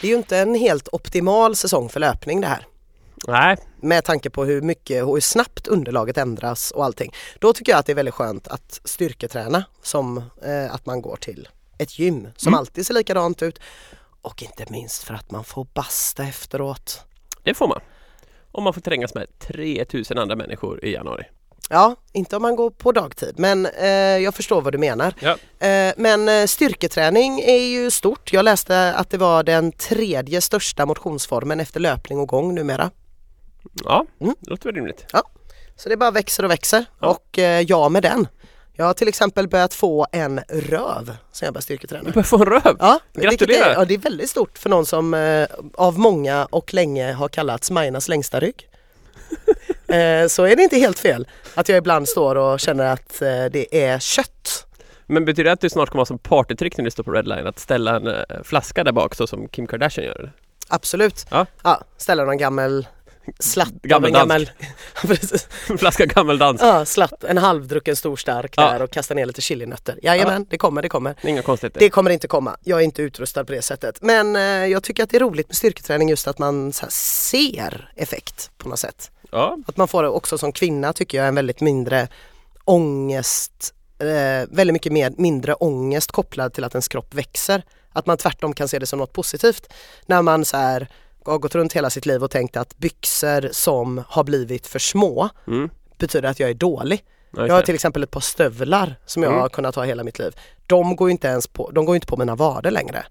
[0.01, 2.66] Det är ju inte en helt optimal säsong för löpning det här.
[3.29, 7.12] Nej, Med tanke på hur mycket och hur snabbt underlaget ändras och allting.
[7.38, 11.16] Då tycker jag att det är väldigt skönt att styrketräna som eh, att man går
[11.16, 12.59] till ett gym som Mm.
[12.59, 13.61] alltid ser likadant ut.
[14.23, 17.01] Och inte minst för att man får basta efteråt.
[17.43, 17.81] det får man.
[18.53, 21.25] Om man får trängas med 3000 andra människor i januari.
[21.71, 25.15] Ja, inte om man går på dagtid men eh, jag förstår vad du menar.
[25.21, 25.67] Ja.
[25.67, 28.33] Eh, men eh, styrketräning är ju stort.
[28.33, 32.91] Jag läste att det var den tredje största motionsformen efter löpning och gång numera.
[33.85, 34.35] Ja, Mm.
[34.41, 35.07] det låter väl rimligt.
[35.77, 37.09] Så det bara växer och växer Ja.
[37.09, 38.27] och eh, jag med den.
[38.75, 42.05] Jag har till exempel börjat få en röv sen jag började styrketräna.
[42.05, 42.77] Du börjar få en röv!
[42.79, 43.71] Ja, Gratulerar.
[43.71, 47.29] Är, ja, det är väldigt stort för någon som eh, av många och länge har
[47.29, 48.69] kallats Majornas längsta rygg.
[49.89, 53.45] eh, så är det inte helt fel att jag ibland står och känner att eh,
[53.45, 54.67] det är kött.
[55.07, 57.47] Men betyder det att du snart kommer ha som partytrick när du står på Redline
[57.47, 60.33] att ställa en eh, flaska där bak så som Kim Kardashian gör?
[60.69, 61.27] Absolut.
[61.31, 61.47] Ja.
[61.63, 62.87] Ja, ställa någon gammal
[63.39, 64.51] slatt av en gammal...
[65.69, 66.61] En flaska gammeldans.
[66.61, 68.71] Ja, slatt, en halvdrucken stor stark Ja.
[68.71, 69.99] där och kasta ner lite chilinötter.
[70.03, 71.15] Jajamän, det kommer, det kommer.
[71.23, 71.81] Inga konstigheter.
[71.81, 72.57] Det kommer inte komma.
[72.65, 73.99] Jag är inte utrustad på det sättet.
[74.01, 77.93] Men eh, jag tycker att det är roligt med styrketräning just att man här, ser
[77.97, 79.11] effekt på något sätt.
[79.31, 82.09] Ja, Att man får det också som kvinna tycker jag en väldigt mindre
[82.65, 87.63] ångest, eh, väldigt mycket mer, mindre ångest kopplad till att ens kropp växer.
[87.93, 89.73] Att man tvärtom kan se det som något positivt.
[90.07, 90.89] När man så här
[91.25, 95.29] har gått runt hela sitt liv och tänkt att byxor som har blivit för små
[95.47, 95.71] mm.
[95.99, 97.05] betyder att jag är dålig.
[97.37, 99.41] Just Jag har till exempel ett par stövlar som jag Mm.
[99.43, 100.37] har kunnat ha hela mitt liv.
[100.67, 103.05] De går ju inte ens på, de går inte på mina vader längre.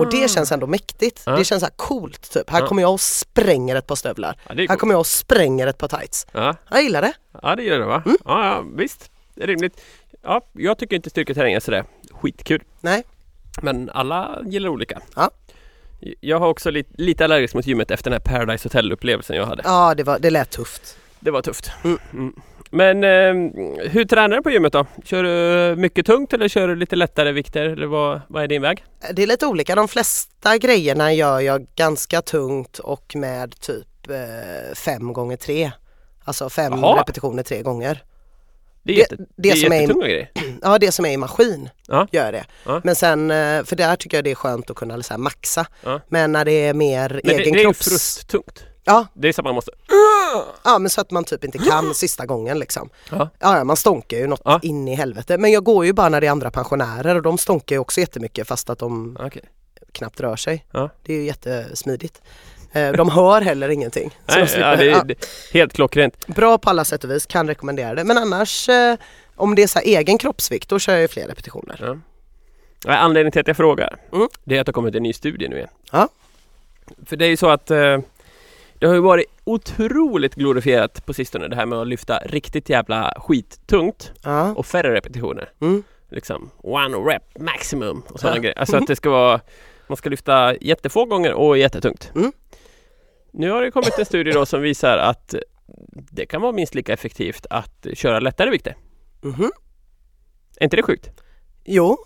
[0.00, 1.22] Och det känns ändå mäktigt.
[1.26, 1.36] Ja.
[1.36, 2.50] Det känns så här coolt typ.
[2.50, 2.66] Här Ja.
[2.66, 4.38] kommer jag och spränger ett par stövlar.
[4.46, 6.26] Är Här kommer jag och spränger ett par tights.
[6.32, 6.56] Ja.
[6.70, 7.12] Jag gillar det.
[7.42, 8.02] ja, det gör det va?
[8.06, 8.16] Mm.
[8.24, 9.10] Ja, ja, visst.
[9.34, 9.80] Det är rimligt.
[10.22, 12.62] Ja, jag tycker inte styrketräning är sådär skitkul.
[12.80, 13.02] Nej.
[13.62, 15.00] Men alla gillar olika.
[15.16, 15.30] Ja.
[16.20, 19.62] Jag har också lite, lite allergisk mot gymmet efter den här Paradise Hotel-upplevelsen jag hade.
[19.64, 20.96] Ja, det, var, det lät tufft.
[21.20, 21.70] Det var tufft.
[21.84, 21.98] Mm.
[22.12, 22.32] Mm.
[22.70, 23.52] Men eh,
[23.90, 24.86] hur tränar du på gymmet då?
[25.04, 27.64] Kör du mycket tungt eller kör du lite lättare vikter?
[27.64, 28.84] Eller vad, vad är din väg?
[29.12, 29.74] Det är lite olika.
[29.74, 35.70] De flesta grejerna gör jag ganska tungt och med typ eh, fem gånger tre.
[36.24, 37.00] Alltså fem Jaha.
[37.00, 38.02] repetitioner tre gånger.
[38.86, 40.30] Det är, Det- jätte, det det är som är i- jättetunga grejer.
[40.62, 42.08] Ja, det som är i maskin Ja.
[42.12, 42.44] gör det.
[42.66, 42.80] Ja.
[42.84, 45.66] Men sen, eh, för där tycker jag det är skönt att kunna så här, maxa.
[45.84, 46.00] Ja.
[46.08, 47.84] Men när det är mer Men det, egen det är ju kropps...
[47.88, 48.64] frusttungt.
[48.84, 49.70] Ja, Det är så att man måste...
[50.64, 52.90] ja, men så att man typ inte kan sista gången liksom.
[53.10, 53.28] Ja.
[53.38, 54.60] Ja, man stånkar ju något Ja.
[54.62, 55.38] in i helvete.
[55.38, 58.00] Men jag går ju bara när det är andra pensionärer och de stånkar ju också
[58.00, 59.42] jättemycket fast att de Okej.
[59.92, 60.66] knappt rör sig.
[61.02, 62.22] Det är ju jättesmidigt.
[62.76, 64.10] Eh, De hör heller ingenting.
[64.26, 65.14] De Nej, slipper- ja, det, är det,
[65.52, 66.26] helt klockrent.
[66.26, 68.04] Bra på alla sätt och vis, kan rekommendera det.
[68.04, 68.96] Men annars eh,
[69.34, 71.76] om det är så egen kroppsvikt då kör jag ju fler repetitioner.
[71.80, 71.96] Ja.
[72.84, 74.28] Ja, Anledningen till att jag frågar Mm.
[74.44, 75.68] Det är att det har kommit en ny studie nu igen.
[75.92, 76.08] Ja.
[77.06, 77.98] För det är ju så att eh,
[78.78, 83.14] Det har ju varit otroligt glorifierat på sistone det här med att lyfta riktigt jävla
[83.20, 84.52] skittungt Ja.
[84.54, 85.50] och färre repetitioner.
[85.60, 85.82] Mm.
[86.10, 88.40] Liksom one rep maximum och sådana Ja.
[88.42, 88.58] grejer.
[88.58, 89.40] Alltså att det ska vara
[89.88, 92.10] Man ska lyfta jättefå gånger och jättetungt.
[92.14, 92.32] Mm.
[93.38, 95.34] Nu har det kommit en studie då som visar att
[96.10, 98.76] det kan vara minst lika effektivt att köra lättare vikter.
[99.22, 99.50] Mhm.
[100.56, 101.10] Är inte det sjukt?
[101.64, 101.96] Jo,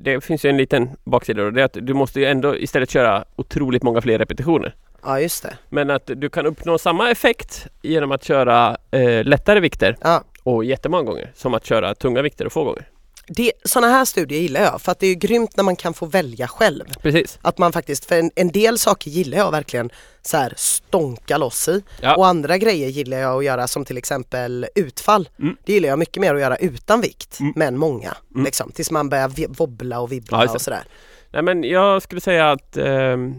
[0.00, 2.90] Det finns ju en liten baksida och det är att du måste ju ändå istället
[2.90, 4.74] köra otroligt många fler repetitioner.
[5.02, 5.58] ja just det.
[5.68, 10.24] Men att du kan uppnå samma effekt genom att köra eh, lättare vikter Ja.
[10.42, 12.88] och jättemånga gånger som att köra tunga vikter och få gånger.
[13.36, 16.06] Det, sådana här studier gillar jag för att det är grymt när man kan få
[16.06, 16.84] välja själv.
[17.02, 17.38] Precis.
[17.42, 19.90] Att man faktiskt, för en, en del saker gillar jag verkligen
[20.22, 21.82] så här stånka loss i.
[22.00, 22.16] Ja.
[22.16, 25.28] Och andra grejer gillar jag att göra som till exempel utfall.
[25.38, 25.56] Mm.
[25.64, 27.52] Det gillar jag mycket mer att göra utan vikt, Mm.
[27.56, 28.16] men många.
[28.34, 28.44] Mm.
[28.44, 30.52] Liksom, tills man börjar wobbla och vibbla Ja, det.
[30.52, 30.82] och sådär.
[31.30, 33.34] Nej men jag skulle säga att ehm,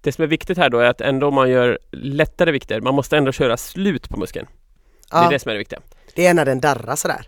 [0.00, 2.94] det som är viktigt här då är att ändå om man gör lättare vikter, man
[2.94, 4.46] måste ändå köra slut på muskeln.
[4.46, 5.80] Det Ja, är det som är det viktiga.
[6.14, 7.26] det är när den darrar sådär.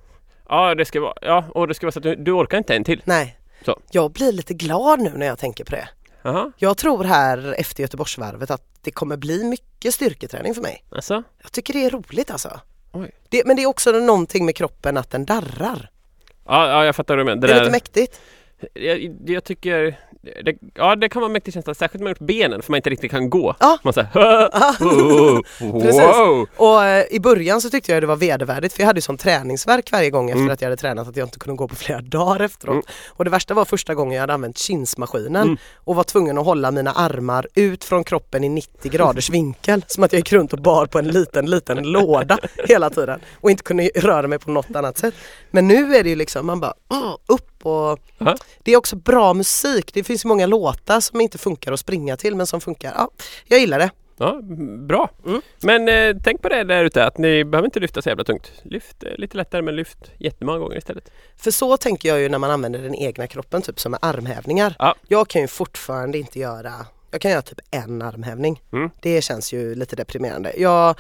[0.52, 2.76] Ja, det ska vara, ja, och det ska vara så att du, du orkar inte
[2.76, 3.02] en till.
[3.04, 3.38] Nej.
[3.64, 3.80] Så.
[3.90, 5.88] Jag blir lite glad nu när jag tänker på det.
[6.22, 10.84] Jaha, Jag tror här efter Göteborgsvarvet att det kommer bli mycket styrketräning för mig.
[10.90, 11.22] alltså?
[11.42, 12.60] Jag tycker det är roligt alltså.
[12.92, 13.10] Oj.
[13.28, 15.90] Det, men det är också någonting med kroppen att den darrar.
[16.46, 17.40] Ja, ja jag fattar vad du menar.
[17.40, 18.20] Det, Det är där- lite mäktigt.
[18.74, 19.98] jag, jag tycker
[20.44, 23.10] det, Ja det kan vara en mäktig känsla, särskilt med benen för man inte riktigt
[23.10, 23.54] kan gå.
[23.60, 23.78] Ja.
[23.82, 24.74] Man säger Ja.
[25.82, 26.00] Precis.
[26.02, 26.46] wow!
[26.56, 29.16] Och eh, i början så tyckte jag det var vedervärdigt för jag hade ju sån
[29.16, 30.52] träningsverk varje gång efter Mm.
[30.52, 32.72] att jag hade tränat att jag inte kunde gå på flera dagar efteråt.
[32.72, 32.84] Mm.
[33.08, 35.56] Och det värsta var första gången jag hade använt kinsmaskinen Mm.
[35.76, 39.84] och var tvungen att hålla mina armar ut från kroppen i 90 graders vinkel.
[39.86, 43.50] Som att jag gick runt och bar på en liten, liten låda hela tiden och
[43.50, 45.14] inte kunde röra mig på något annat sätt.
[45.50, 48.36] Men nu är det ju liksom, man bara åh, upp och Ja.
[48.62, 49.90] det är också bra musik.
[49.94, 52.92] Det finns många låtar som inte funkar att springa till men som funkar.
[52.96, 53.10] Ja,
[53.46, 53.90] jag gillar det.
[54.16, 54.40] Ja,
[54.78, 55.10] bra.
[55.26, 55.40] Mm.
[55.62, 58.52] Men eh, tänk på det där ute att ni behöver inte lyfta så jävla tungt.
[58.62, 61.10] Lyft eh, lite lättare men lyft jättemånga gånger istället.
[61.36, 64.74] För så tänker jag ju när man använder den egna kroppen, typ som med armhävningar.
[64.78, 64.94] Ja.
[65.08, 66.72] Jag kan ju fortfarande inte göra,
[67.10, 68.62] jag kan göra typ en armhävning.
[68.72, 68.90] Mm.
[69.00, 70.52] Det känns ju lite deprimerande.
[70.56, 70.98] Jag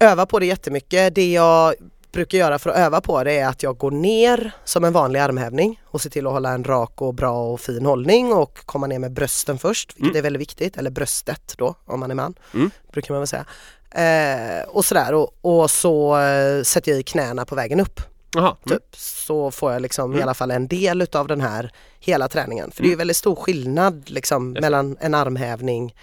[0.00, 1.14] övar på det jättemycket.
[1.14, 1.74] Det jag
[2.12, 5.20] brukar göra för att öva på det är att jag går ner som en vanlig
[5.20, 8.86] armhävning och ser till att hålla en rak och bra och fin hållning och komma
[8.86, 10.16] ner med brösten först, vilket Mm.
[10.16, 12.70] är väldigt viktigt, eller bröstet då om man är man, Mm.
[12.92, 13.44] brukar man väl säga.
[13.90, 18.00] Eh, och sådär och, och så eh, sätter jag i knäna på vägen upp
[18.34, 18.56] Jaha.
[18.66, 18.78] Mm.
[18.78, 20.22] typ, så får jag liksom i Mm.
[20.22, 22.70] alla fall en del utav den här hela träningen.
[22.70, 22.98] För det är ju Mm.
[22.98, 24.60] väldigt stor skillnad liksom det.
[24.60, 25.94] mellan en armhävning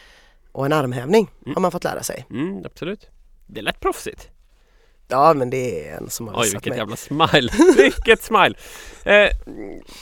[0.52, 1.56] och en armhävning Mm.
[1.56, 2.26] har man fått lära sig.
[2.30, 3.08] Mm, absolut.
[3.48, 4.30] Det är lätt proffsigt.
[5.08, 6.78] Ja men det är en som har Oj, vilket mig.
[6.78, 7.52] jävla smile.
[7.78, 8.56] vilket smile.
[9.04, 9.30] Eh,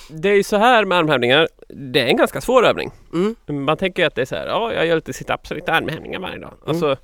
[0.09, 1.47] det är ju så här med armhävningar.
[1.67, 2.91] det är en ganska svår övning.
[3.13, 3.35] Mm.
[3.47, 5.71] Man tänker ju att det är så här, ja jag gör lite sit-ups och lite
[5.73, 6.53] armhävningar varje dag.
[6.67, 6.97] Alltså, eh,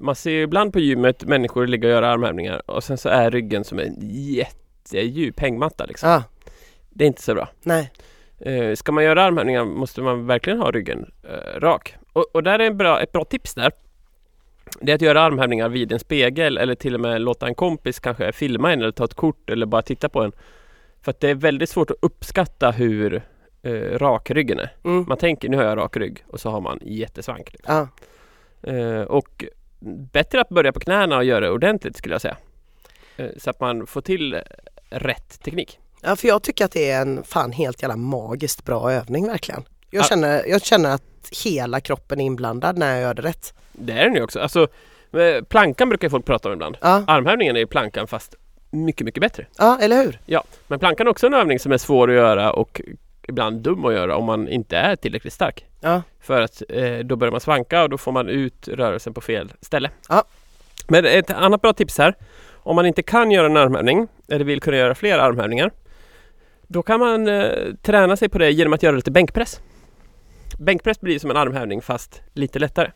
[0.00, 3.30] man ser ju ibland på gymmet människor ligga och göra armhävningar och sen så är
[3.30, 6.08] ryggen som en jättedjup hängmatta liksom.
[6.10, 6.22] Ja,
[6.90, 7.48] Det är inte så bra.
[7.62, 7.92] nej.
[8.40, 11.94] Eh, ska man göra armhävningar måste man verkligen ha ryggen eh, rak.
[12.12, 13.72] Och, och där är en bra, ett bra tips där.
[14.80, 18.00] Det är att göra armhävningar vid en spegel eller till och med låta en kompis
[18.00, 20.32] kanske filma en eller ta ett kort eller bara titta på en.
[21.02, 23.22] För att det är väldigt svårt att uppskatta hur
[23.62, 24.72] eh, rak ryggen är.
[24.84, 25.04] Mm.
[25.08, 27.52] Man tänker nu har jag rak rygg och så har man jättesvank.
[27.52, 27.74] Liksom.
[27.74, 27.88] Ja.
[28.72, 29.44] Eh, och
[30.12, 32.36] bättre att börja på knäna och göra det ordentligt skulle jag säga.
[33.16, 34.40] Eh, så att man får till
[34.90, 35.78] rätt teknik.
[36.02, 39.64] ja, för jag tycker att det är en fan helt jävla magiskt bra övning verkligen.
[39.90, 40.04] Jag, Ja.
[40.04, 41.02] känner, jag känner att
[41.44, 43.54] hela kroppen är inblandad när jag gör det rätt.
[43.72, 44.40] Det är den ju också.
[44.40, 44.68] Alltså,
[45.12, 46.76] eh, plankan brukar folk prata om ibland.
[46.80, 48.34] Ja, Armhävningen är ju plankan fast
[48.70, 49.46] mycket, mycket bättre.
[49.58, 50.20] ja eller hur?
[50.26, 52.80] Ja, men plankan är också en övning som är svår att göra och
[53.28, 55.66] ibland dum att göra om man inte är tillräckligt stark.
[55.80, 59.20] Ja, För att eh, då börjar man svanka och då får man ut rörelsen på
[59.20, 59.90] fel ställe.
[60.08, 60.24] Ja.
[60.88, 62.14] Men ett annat bra tips här.
[62.52, 65.70] Om man inte kan göra en armhävning eller vill kunna göra fler armhävningar.
[66.66, 67.50] Då kan man eh,
[67.82, 69.60] träna sig på det genom att göra lite bänkpress.
[70.58, 72.90] Bänkpress blir som en armhävning fast lite lättare.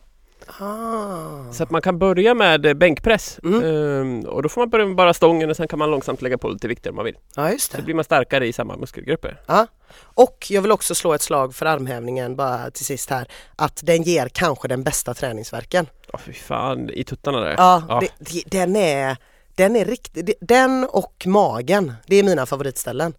[0.61, 1.53] ah.
[1.53, 3.39] Så att man kan börja med bänkpress.
[3.45, 3.65] Mm.
[3.65, 6.39] Ehm, och då får man börja med bara stången och sen kan man långsamt lägga
[6.39, 7.17] på lite vikter om man vill.
[7.37, 7.83] ja just Så det.
[7.83, 9.41] blir man starkare i samma muskelgrupper.
[9.47, 9.67] Ja.
[9.99, 13.29] Och jag vill också slå ett slag för armhävningen bara till sist här.
[13.57, 15.87] Att den ger kanske den bästa träningsverken.
[16.13, 17.55] Åh fy fan, i tuttarna där.
[17.59, 18.03] Ja, Ja.
[18.19, 19.17] Det, den är
[19.55, 23.15] den är riktigt, den och magen, det är mina favoritställen.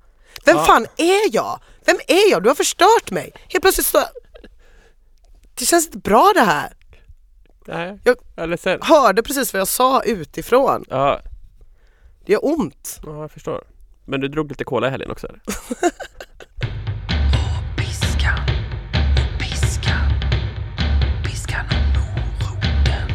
[0.46, 0.64] Vem Ja.
[0.64, 1.60] fan är jag?
[1.86, 2.44] Vem är jag?
[2.44, 3.32] Du har förstört mig.
[3.48, 4.02] Helt plötsligt står.
[5.62, 6.74] Det känns inte bra det här.
[7.68, 8.80] Nej, Jag- jag är ledsen.
[8.82, 10.86] Hörde precis vad jag sa utifrån.
[10.90, 11.20] Ja,
[12.26, 13.00] Det gör ont.
[13.06, 13.64] ja, jag förstår.
[14.06, 15.40] Men du drog lite cola i helgen också eller?
[17.78, 18.40] Piskan,
[19.40, 20.12] piskan,
[21.26, 23.10] piskan och moroten.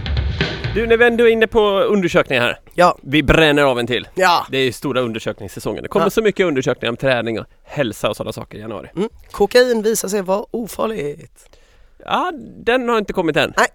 [0.75, 2.61] Du, när vi ändå är inne på undersökningar här.
[2.75, 4.09] Ja, Vi bränner av en till.
[4.15, 4.47] ja.
[4.51, 5.83] Det är ju stora undersökningssäsongen.
[5.83, 6.11] Det kommer Ja.
[6.11, 8.91] så mycket undersökningar om träning och hälsa och sådana saker i januari.
[8.97, 9.09] Mm.
[9.31, 11.59] Kokain visar sig vara ofarligt.
[12.07, 12.33] Ja,
[12.65, 13.55] den har inte kommit än.
[13.57, 13.69] Nej.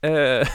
[0.00, 0.40] Nej.
[0.40, 0.48] Eh,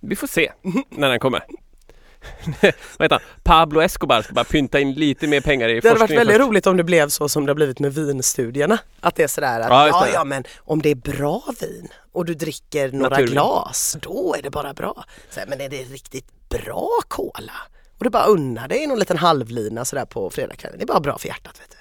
[0.00, 0.52] vi får se
[0.90, 1.40] när den kommer.
[2.98, 3.20] Vad heter han?
[3.42, 6.36] Pablo Escobar ska bara pynta in lite mer pengar i Det hade varit forskningen väldigt
[6.36, 6.48] först.
[6.48, 8.78] roligt om det blev så som det har blivit med vinstudierna.
[9.00, 12.24] Att det är sådär att Ja, ja, ja men om det är bra vin och
[12.24, 13.32] du dricker några Naturvin.
[13.32, 15.04] glas, då är det bara bra.
[15.30, 17.52] Så här, men är det riktigt bra cola?
[17.98, 20.78] Och du bara unnar dig någon liten halvlina sådär på fredagskvällen.
[20.78, 21.76] Det är bara bra för hjärtat vet du.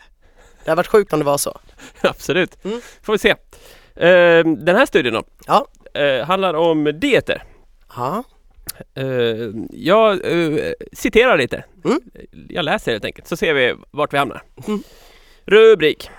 [0.64, 1.60] Det hade varit sjukt om det var så.
[2.02, 2.66] Absolut.
[2.66, 2.82] Mm.
[3.02, 3.36] Får vi se.
[3.96, 5.68] Eh, den här studien då, Ja.
[6.02, 7.44] eh, handlar om dieter.
[7.96, 8.24] Ja.
[8.96, 9.06] Eh,
[9.70, 11.64] jag eh, citerar lite.
[11.86, 12.00] Mm.
[12.50, 14.42] Jag läser helt enkelt så ser vi vart vi hamnar.
[14.68, 14.80] Mm.
[15.46, 16.10] Rubrik.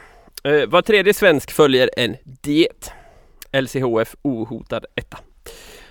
[0.69, 2.91] Var tredje svensk följer en diet.
[3.53, 5.19] LCHF ohotad etta.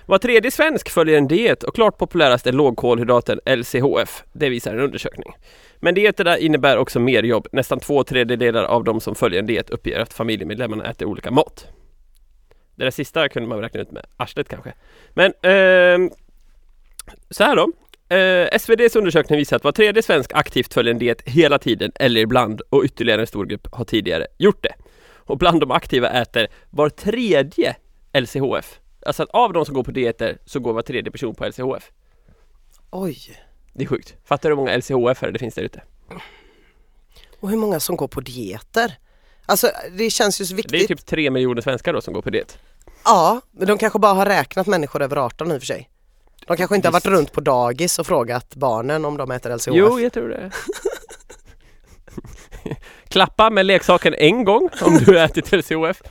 [0.06, 4.22] Var tredje svensk följer en diet och klart populärast är lågkolhydraten LCHF.
[4.32, 5.32] Det visar en undersökning.
[5.80, 7.48] Men dieterna innebär också mer jobb.
[7.52, 11.66] Nästan två tredjedelar av de som följer en diet uppger att familjemedlemmarna äter olika mat.
[12.76, 14.72] Det där sista kunde man räkna ut med arslet kanske.
[15.14, 16.10] Men ehm,
[17.30, 17.72] så här då.
[18.08, 22.20] Eh, SVDs undersökning visar att var tredje svensk aktivt följer en diet hela tiden eller
[22.20, 24.74] ibland och ytterligare en stor grupp har tidigare gjort det.
[25.14, 27.76] Och bland de aktiva äter var tredje
[28.12, 28.80] LCHF.
[29.06, 31.90] Alltså att av de som går på dieter så går var tredje person på LCHF.
[32.90, 33.18] Oj.
[33.72, 34.14] Det är sjukt.
[34.24, 35.82] Fattar du hur många LCHF det finns där ute?
[37.40, 38.98] Och hur många som går på dieter?
[39.46, 40.72] Alltså det känns ju så viktigt.
[40.72, 42.58] Det är typ tre miljoner svenskar då som går på diet.
[43.04, 45.90] Ja, men de kanske bara har räknat människor över 18 i och för sig.
[46.46, 47.12] De kanske inte har varit Visst.
[47.12, 49.74] runt på dagis och frågat barnen om de äter LCHF.
[49.74, 50.50] Jo, jag tror det.
[53.08, 56.02] Klappa med leksaken en gång om du ätit LCHF.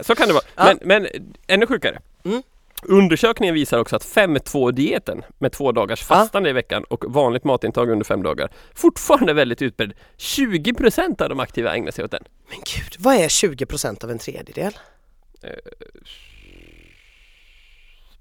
[0.00, 0.44] Så kan det vara.
[0.56, 0.64] Ja.
[0.64, 1.06] Men, men
[1.46, 2.00] ännu sjukare.
[2.24, 2.42] Mm.
[2.88, 8.04] Undersökningen visar också att 5-2-dieten med två dagars fastande i veckan och vanligt matintag under
[8.04, 9.92] fem dagar fortfarande är väldigt utbredd.
[10.18, 12.24] 20% av de aktiva ägnar sig åt den.
[12.48, 14.72] Men gud, vad är 20% av en tredjedel?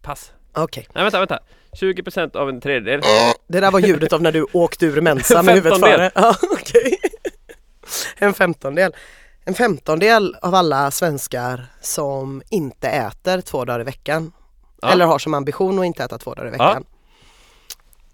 [0.01, 0.31] Pass.
[0.53, 1.39] Okej, Nej vänta, vänta.
[1.81, 3.01] 20% av en tredjedel.
[3.47, 6.11] det där var ljudet av när du åkte ur Mensa med huvudet före.
[6.15, 6.97] Ja, okej.
[8.17, 8.95] En femtondel.
[9.45, 14.31] En femtondel av alla svenskar som inte äter två dagar i veckan.
[14.85, 14.91] Ja.
[14.91, 16.83] Eller har som ambition att inte äta två dagar i veckan.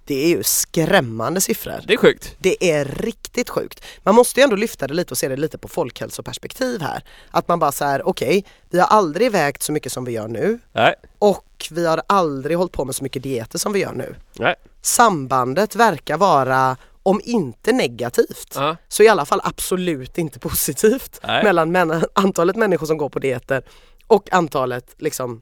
[0.06, 1.82] Det är ju skrämmande siffror.
[1.88, 2.36] Det är sjukt.
[2.40, 3.84] Det är riktigt sjukt.
[4.04, 7.04] Man måste ju ändå lyfta det lite och se det lite på folkhälsoperspektiv här.
[7.32, 10.28] Att man bara så här, okej, vi har aldrig vägt så mycket som vi gör
[10.28, 13.94] nu Nej, och vi har aldrig hållit på med så mycket dieter som vi gör
[13.94, 14.16] nu.
[14.34, 14.56] nej.
[14.82, 18.76] Sambandet verkar vara om inte negativt, Ja.
[18.88, 21.44] så i alla fall absolut inte positivt Nej.
[21.44, 23.64] mellan antalet människor som går på dieter
[24.08, 25.42] och antalet liksom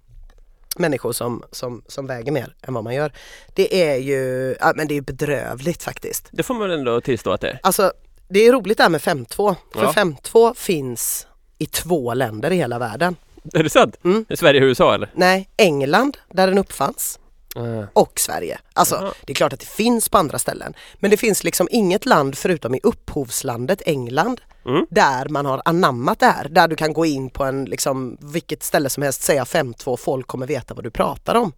[0.80, 3.11] människor som, som, som väger mer än vad man gör.
[3.53, 6.27] Det är ju, ja, men det är bedrövligt faktiskt.
[6.32, 7.59] Det får man ändå tillstå att det är.
[7.63, 7.93] Alltså
[8.30, 9.91] det är roligt det här med 5.2 för Ja.
[9.91, 11.27] 5.2 finns
[11.57, 13.15] i två länder i hela världen.
[13.53, 13.95] Är det sant?
[14.03, 14.25] Mm.
[14.30, 15.09] Är Sverige och USA eller?
[15.13, 17.19] Nej, England där den uppfanns
[17.93, 18.60] och Sverige.
[18.74, 19.14] Alltså Jaha.
[19.26, 20.74] det är klart att det finns på andra ställen.
[20.99, 24.86] Men det finns liksom inget land förutom i upphovslandet England Mm.
[24.89, 26.49] där man har anammat det här.
[26.49, 30.28] Där du kan gå in på en, liksom, vilket ställe som helst, säga 5.2 folk
[30.28, 31.51] kommer veta vad du pratar om.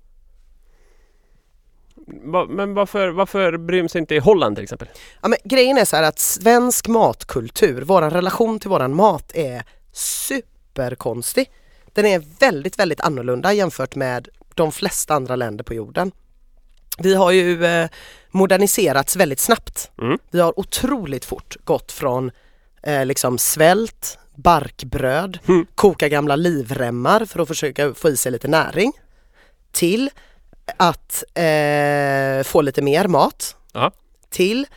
[2.50, 4.88] Men varför, varför bryr de sig inte i Holland till exempel?
[5.22, 9.64] Ja, men grejen är så här att svensk matkultur, vår relation till våran mat är
[9.92, 11.52] superkonstig.
[11.94, 16.12] Den är väldigt, väldigt annorlunda jämfört med de flesta andra länder på jorden.
[16.98, 17.90] Vi har ju eh,
[18.32, 19.92] moderniserats väldigt snabbt.
[20.02, 20.18] Mm.
[20.32, 22.32] Vi har otroligt fort gått från
[22.84, 25.66] eh, liksom svält, barkbröd, Mm.
[25.76, 28.92] koka gamla livremmar för att försöka få i sig lite näring
[29.72, 30.10] till
[30.78, 33.92] att eh, få lite mer mat Ja.
[34.30, 34.68] till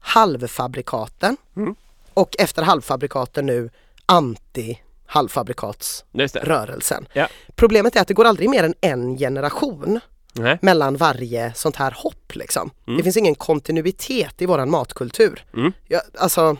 [0.00, 1.74] halvfabrikaten Mm.
[2.14, 3.70] och efter halvfabrikaten nu
[4.06, 4.78] anti.
[5.12, 7.06] Halvfabrikatsrörelsen.
[7.12, 7.28] Ja.
[7.56, 10.00] Problemet är att det går aldrig mer än en generation
[10.34, 10.58] Nej.
[10.62, 12.70] mellan varje sånt här hopp liksom.
[12.86, 12.96] Mm.
[12.96, 15.44] Det finns ingen kontinuitet i våran matkultur.
[15.56, 15.72] Mm.
[15.88, 16.56] Ja, alltså,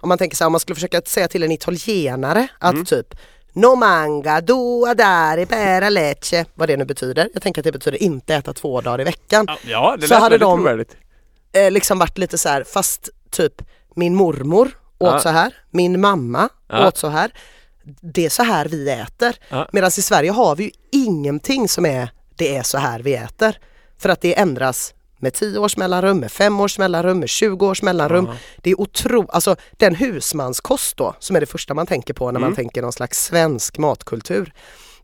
[0.00, 2.84] om man tänker så här, om man skulle försöka säga till en italienare att Mm.
[2.84, 3.14] typ
[3.52, 7.28] No manga, dua dare, bära leche, vad det nu betyder.
[7.34, 9.46] Jag tänker att det betyder inte äta två dagar i veckan.
[9.66, 10.96] Ja, det Så lät hade väldigt de- trovärdigt.
[11.52, 13.62] Eh, liksom varit lite så här, fast typ
[13.94, 14.66] min mormor
[14.98, 15.20] åt Ja.
[15.20, 16.88] så här, min mamma Ja.
[16.88, 17.32] åt så här.
[18.00, 19.36] Det är så här vi äter.
[19.48, 19.68] Ja.
[19.72, 23.58] Medan i Sverige har vi ju ingenting som är det är så här vi äter.
[23.98, 27.82] För att det ändras med 10 års mellanrum, med 5 års mellanrum, med 20 års
[27.82, 28.26] mellanrum.
[28.26, 28.34] Ja.
[28.56, 32.30] Det är otroligt, alltså den husmanskost då som är det första man tänker på när
[32.40, 32.42] Mm.
[32.42, 34.52] man tänker någon slags svensk matkultur.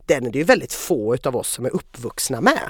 [0.05, 2.69] Den är det ju väldigt få utav oss som är uppvuxna med.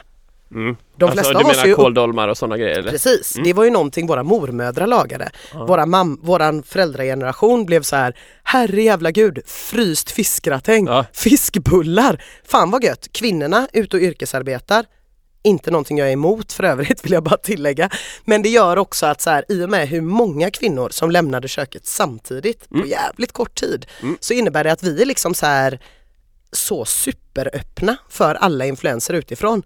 [0.51, 0.75] Mm.
[0.97, 2.91] De alltså, flesta du av oss menar ju kåldolmar och sådana grejer eller?
[2.91, 3.43] Precis, Mm.
[3.47, 5.29] det var ju någonting våra mormödrar lagade.
[5.53, 11.05] Våra mam- våran föräldrageneration blev så här, herre jävla gud, fryst fiskgratäng, Ja.
[11.13, 12.23] fiskbullar.
[12.45, 14.85] Fan vad gött, kvinnorna ut och yrkesarbetar.
[15.43, 17.89] Inte någonting jag är emot för övrigt vill jag bara tillägga.
[18.25, 21.47] Men det gör också att så här, i och med hur många kvinnor som lämnade
[21.47, 24.17] köket samtidigt på jävligt kort tid Mm.
[24.19, 25.79] så innebär det att vi är liksom så här
[26.51, 29.63] så superöppna för alla influenser utifrån.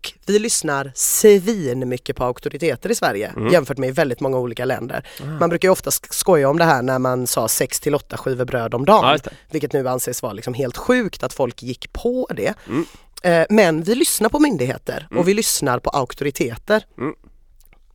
[0.00, 3.52] Och vi lyssnar svin mycket på auktoriteter i Sverige Mm.
[3.52, 5.08] jämfört med i väldigt många olika länder.
[5.40, 8.16] Man brukar ju ofta sk- skoja om det här när man sa 6 till 8
[8.16, 9.18] skivor bröd om dagen.
[9.24, 12.54] Ja, vilket nu anses vara liksom helt sjukt att folk gick på det.
[12.68, 12.86] Mm.
[13.22, 16.84] Eh, Men vi lyssnar på myndigheter och vi lyssnar på auktoriteter.
[16.98, 17.14] Mm.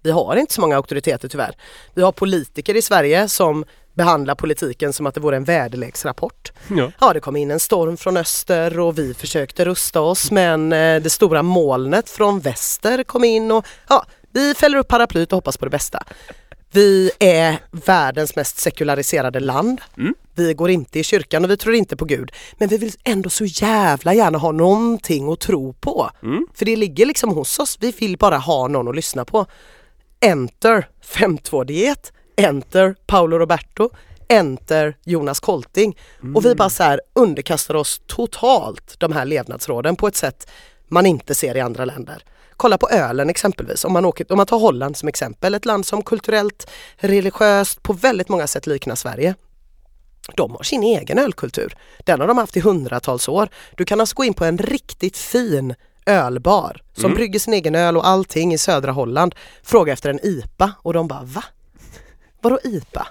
[0.02, 1.58] Vi har inte så många auktoriteter tyvärr.
[1.94, 3.66] Vi har politiker i Sverige som
[3.96, 6.52] behandlar politiken som att det vore en väderleksrapport.
[6.68, 6.92] Ja.
[7.00, 11.02] Ja, det kom in en storm från öster och vi försökte rusta oss men eh,
[11.02, 15.58] det stora molnet från väster kom in och ja, vi fäller upp paraplyet och hoppas
[15.58, 16.04] på det bästa.
[16.72, 19.82] Vi är världens mest sekulariserade land.
[19.98, 20.14] Mm.
[20.36, 22.32] Vi går inte i kyrkan och vi tror inte på Gud.
[22.58, 26.10] Men vi vill ändå så jävla gärna ha någonting att tro på.
[26.24, 26.48] Mm.
[26.54, 27.78] För det ligger liksom hos oss.
[27.82, 29.46] Vi vill bara ha någon att lyssna på.
[30.20, 33.90] Enter 5.2-diet, enter Paolo Roberto,
[34.28, 35.98] enter Jonas Kolting.
[36.36, 40.52] Och vi bara så här underkastar oss totalt de här levnadsråden på ett sätt
[40.88, 42.24] man inte ser i andra länder.
[42.58, 45.86] Kolla på ölen exempelvis, om man, åker, om man tar Holland som exempel, ett land
[45.86, 46.68] som kulturellt,
[46.98, 49.36] religiöst, på väldigt många sätt liknar Sverige.
[50.36, 51.76] De har sin egen ölkultur.
[52.04, 53.50] Den har de haft i hundratals år.
[53.78, 55.76] Du kan alltså gå in på en riktigt fin
[56.06, 57.16] ölbar som Mm.
[57.16, 59.36] brygger sin egen öl och allting i södra Holland.
[59.64, 61.44] Fråga efter en IPA och de bara va?
[62.46, 63.08] Vadå IPA?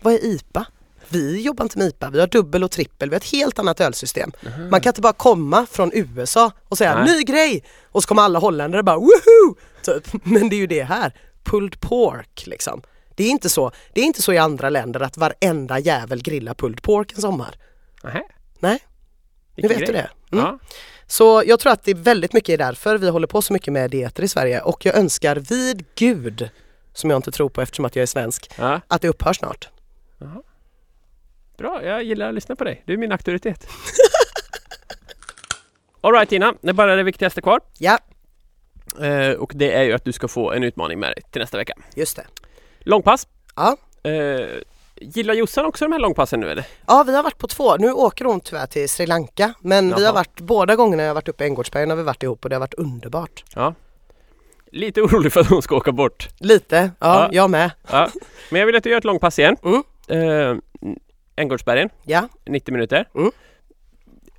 [0.00, 0.66] Vad är IPA?
[1.08, 3.80] Vi jobbar inte med IPA, vi har dubbel och trippel, vi har ett helt annat
[3.80, 4.32] ölsystem.
[4.70, 7.14] Man kan inte bara komma från USA och säga Nej.
[7.14, 9.56] ny grej och så kommer alla holländare bara woho!
[9.82, 10.24] Typ.
[10.24, 11.14] Men det är ju det här,
[11.44, 12.82] pulled pork liksom.
[13.16, 16.54] Det är, inte så, det är inte så i andra länder att varenda jävel grillar
[16.54, 17.54] pulled pork en sommar.
[18.02, 18.22] Nähä.
[18.58, 18.78] Nej,
[19.56, 19.92] nu vet du grej.
[19.92, 20.36] det.
[20.36, 20.44] Mm.
[20.44, 20.58] Ja.
[21.06, 23.72] Så jag tror att det är väldigt mycket är därför vi håller på så mycket
[23.72, 26.50] med dieter i Sverige och jag önskar vid Gud,
[26.98, 28.80] som jag inte tror på eftersom att jag är svensk, Ja.
[28.88, 29.68] att det upphör snart.
[31.58, 32.82] Bra, jag gillar att lyssna på dig.
[32.86, 33.68] Du är min auktoritet.
[36.00, 37.60] Alright Tina, det är bara det viktigaste kvar.
[37.78, 37.98] Ja,
[39.00, 41.56] Eh, och det är ju att du ska få en utmaning med dig till nästa
[41.56, 41.74] vecka.
[41.94, 42.26] just det.
[42.78, 43.26] Långpass.
[43.56, 43.76] Ja.
[44.10, 44.46] Eh,
[44.96, 46.66] gillar Jossan också de här långpassen nu eller?
[46.86, 47.76] Ja, vi har varit på två.
[47.76, 50.06] Nu åker hon tyvärr till Sri Lanka, men vi Jaha.
[50.06, 52.48] har varit båda gångerna jag har varit uppe i Änggårdsbergen har vi varit ihop och
[52.50, 53.44] det har varit underbart.
[53.54, 53.74] Ja.
[54.72, 56.28] Lite orolig för att hon ska åka bort.
[56.40, 57.28] Lite, ja, Ja.
[57.32, 57.70] jag med.
[57.90, 58.08] Ja.
[58.50, 59.56] Men jag vill att du gör ett långpass igen.
[59.64, 59.82] Mm.
[60.08, 60.56] Eh,
[61.36, 63.08] Änggårdsbergen, Ja, 90 minuter.
[63.14, 63.30] Mm.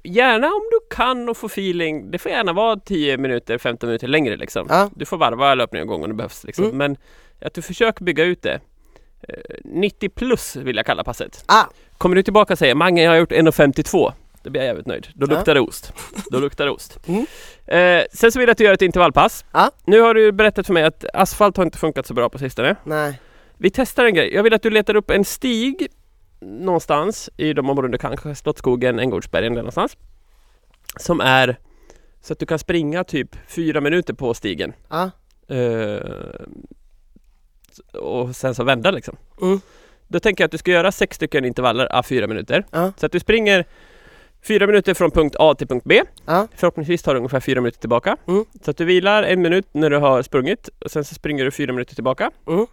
[0.03, 2.11] Gärna om du kan och får feeling.
[2.11, 4.67] Det får gärna vara 10 minuter, 15 minuter längre liksom.
[4.69, 6.65] ja, Du får varva löpningen en gång om det behövs liksom.
[6.65, 6.77] Mm.
[6.77, 6.97] Men
[7.41, 8.59] att du försöker bygga ut det.
[9.27, 11.43] Eh, 90 plus vill jag kalla passet.
[11.47, 11.63] ah,
[11.97, 14.11] Kommer du tillbaka och säger Mange jag har gjort 1.52
[14.43, 15.07] Då blir jag jävligt nöjd.
[15.15, 15.93] Då luktar det ost.
[16.31, 16.99] Då luktar det ost.
[17.07, 17.25] Mm.
[17.65, 19.45] Eh, sen så vill jag att du gör ett intervallpass.
[19.51, 19.71] Ja.
[19.85, 22.75] Nu har du berättat för mig att asfalt har inte funkat så bra på sistone.
[22.83, 23.19] nej.
[23.61, 24.33] Vi testar en grej.
[24.33, 25.87] Jag vill att du letar upp en stig
[26.41, 29.97] någonstans i de områden du kan, kanske Slottsskogen, Änggårdsbergen eller någonstans.
[30.97, 31.57] Som är
[32.21, 34.73] så att du kan springa typ fyra minuter på stigen.
[34.89, 35.11] Ja,
[35.49, 35.99] Eh,
[37.93, 39.17] och sen så vända liksom.
[39.41, 39.61] Mm.
[40.07, 42.65] Då tänker jag att du ska göra sex stycken intervaller a fyra minuter.
[42.71, 42.91] Ja.
[42.97, 43.65] Så att du springer
[44.47, 46.03] fyra minuter från punkt A till punkt B.
[46.25, 48.17] ja, Förhoppningsvis tar det ungefär fyra minuter tillbaka.
[48.27, 48.45] Mm.
[48.65, 51.51] Så att du vilar en minut när du har sprungit och sen så springer du
[51.51, 52.31] fyra minuter tillbaka.
[52.47, 52.65] Mm.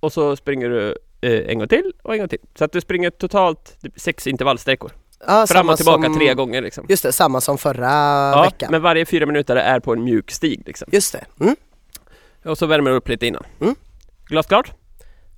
[0.00, 2.38] Och så springer du eh, en gång till och en gång till.
[2.58, 4.92] Så att du springer totalt sex intervallsträckor.
[5.26, 6.86] ja Fram och tillbaka som, tre gånger liksom.
[6.88, 7.90] Just det, samma som förra
[8.34, 8.68] Ja, veckan.
[8.72, 10.88] men varje fyra minuter är på en mjuk stig liksom.
[10.92, 11.24] Just det.
[11.40, 11.56] Mm.
[12.44, 13.44] Och så värmer du upp lite innan.
[13.60, 13.74] Mm.
[14.26, 14.72] Glasklart?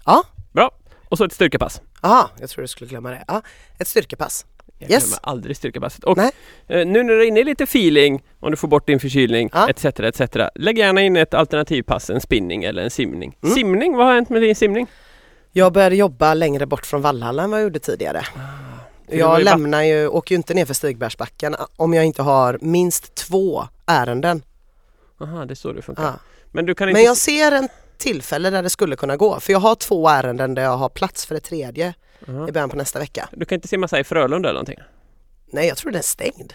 [0.07, 0.23] Ja.
[0.53, 0.71] Bra.
[1.09, 1.81] Och så ett styrkepass.
[2.01, 3.25] Aha, jag tror du skulle glömma det.
[3.29, 3.43] Ja,
[3.79, 4.47] ett styrkepass.
[4.83, 5.05] Jag Yes.
[5.05, 6.05] glömmer aldrig styrkepasset.
[6.05, 6.31] Och Nej.
[6.69, 9.51] eh, nu när du är inne i lite feeling, om du får bort din förkylning,
[9.53, 9.69] Ja.
[9.71, 10.21] etc, etc.
[10.55, 13.37] Lägg gärna in ett alternativpass, en spinning eller en simning.
[13.43, 13.55] Mm.
[13.55, 14.87] Simning, vad har hänt med din simning?
[15.53, 18.23] Jag började jobba längre bort från Vallhalla än vad jag gjorde tidigare.
[19.09, 23.15] var Jag lämnar ju, åker ju inte ner för Stigbergsbacken om jag inte har minst
[23.15, 24.43] två ärenden.
[25.21, 26.03] Aha, det är så det funkar.
[26.05, 26.13] Ja.
[26.53, 26.99] Men du kan inte...
[26.99, 27.69] Men jag ser en
[27.99, 29.41] tillfälle där det skulle kunna gå.
[29.41, 31.95] För jag har två ärenden där jag har plats för det tredje
[32.29, 32.49] Aha.
[32.49, 33.29] i början på nästa vecka.
[33.33, 34.79] Du kan inte simma så i Frölunda eller någonting?
[35.53, 36.53] Nej, jag tror den är stängd.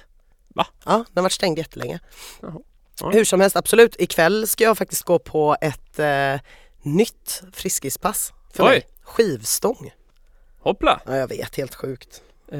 [0.47, 0.67] Va?
[0.85, 1.99] Ja, den har varit stängd jättelänge.
[2.41, 2.53] Jaha.
[3.01, 3.09] Ja.
[3.09, 3.95] Hur som helst, absolut.
[3.99, 6.39] Ikväll ska jag faktiskt gå på ett eh,
[6.81, 8.69] nytt friskispass för Oj.
[8.69, 8.83] mig.
[9.03, 9.91] Skivstång.
[10.59, 11.01] Hoppla!
[11.05, 12.21] Ja, jag vet, helt sjukt.
[12.51, 12.57] Eh,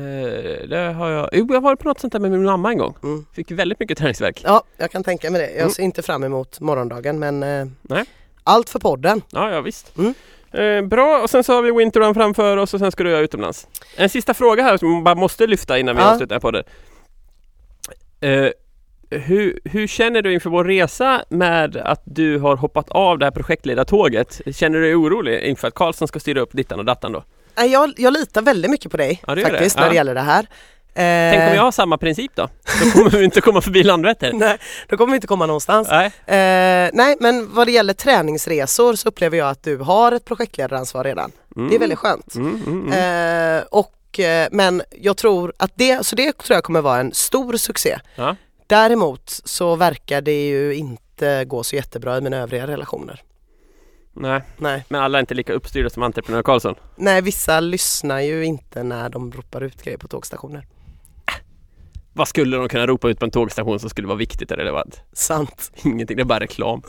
[0.70, 1.30] det har jag...
[1.34, 2.98] Jo, jag varit på något sånt där med min mamma en gång.
[3.04, 3.26] Mm.
[3.34, 4.42] Fick väldigt mycket träningsvärk.
[4.46, 5.48] Ja, jag kan tänka mig det.
[5.52, 5.70] Jag Mm.
[5.72, 8.06] ser inte fram emot morgondagen men eh, Nej.
[8.44, 9.22] allt för podden.
[9.32, 9.98] Ja, ja visst.
[9.98, 10.14] Mm.
[10.58, 13.22] Eh, bra, och sen så har vi Winterrun framför oss och sen ska du göra
[13.22, 13.68] utomlands.
[13.98, 16.12] En sista fråga här som man bara måste lyfta innan vi Ja.
[16.14, 16.64] avslutar podden.
[18.22, 18.48] Eh,
[19.10, 23.32] hur, hur känner du inför vår resa med att du har hoppat av det här
[23.32, 24.42] projektledartåget?
[24.56, 27.24] Känner du dig orolig inför att Karlsson ska styra upp dittan och dattan då?
[27.58, 29.82] Nej, Jag, jag litar väldigt mycket på dig Ja, faktiskt det.
[29.82, 29.90] när Ja.
[29.92, 30.48] det gäller det här.
[30.96, 32.50] Tänk om Eh, jag har samma princip då?
[32.84, 34.32] Då kommer vi inte komma förbi Landvetter.
[34.34, 35.88] Nej, då kommer vi inte komma någonstans.
[35.92, 36.06] Nej.
[36.06, 41.04] Eh, nej, men vad det gäller träningsresor så upplever jag att du har ett projektledaransvar
[41.04, 41.32] redan.
[41.56, 41.70] Mm.
[41.70, 42.36] Det är väldigt skönt.
[42.36, 43.58] Mm, mm, mm.
[43.58, 47.14] Eh, och, eh, men jag tror att det, så det tror jag kommer vara en
[47.14, 48.00] stor succé.
[48.16, 48.36] Ja.
[48.68, 53.22] Däremot så verkar det ju inte gå så jättebra i mina övriga relationer.
[54.14, 54.86] Nej, Nej.
[54.88, 56.76] men alla är inte lika uppstyrda som entreprenör Karlsson.
[56.96, 60.66] Nej, vissa lyssnar ju inte när de ropar ut grejer på tågstationer.
[62.18, 65.02] Vad skulle de kunna ropa ut på en tågstation som skulle vara viktigt eller relevant?
[65.14, 65.72] Sant.
[65.86, 66.82] Ingenting, det är bara reklam.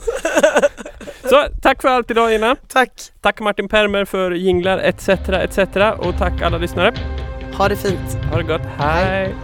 [1.29, 2.55] Så tack för allt idag Ina.
[2.55, 2.91] Tack.
[3.21, 5.57] Tack Martin Permer för jinglar etc etc
[5.97, 6.93] och tack alla lyssnare.
[7.57, 8.17] Ha det fint.
[8.31, 8.61] Ha det gott.
[8.77, 9.35] Hej.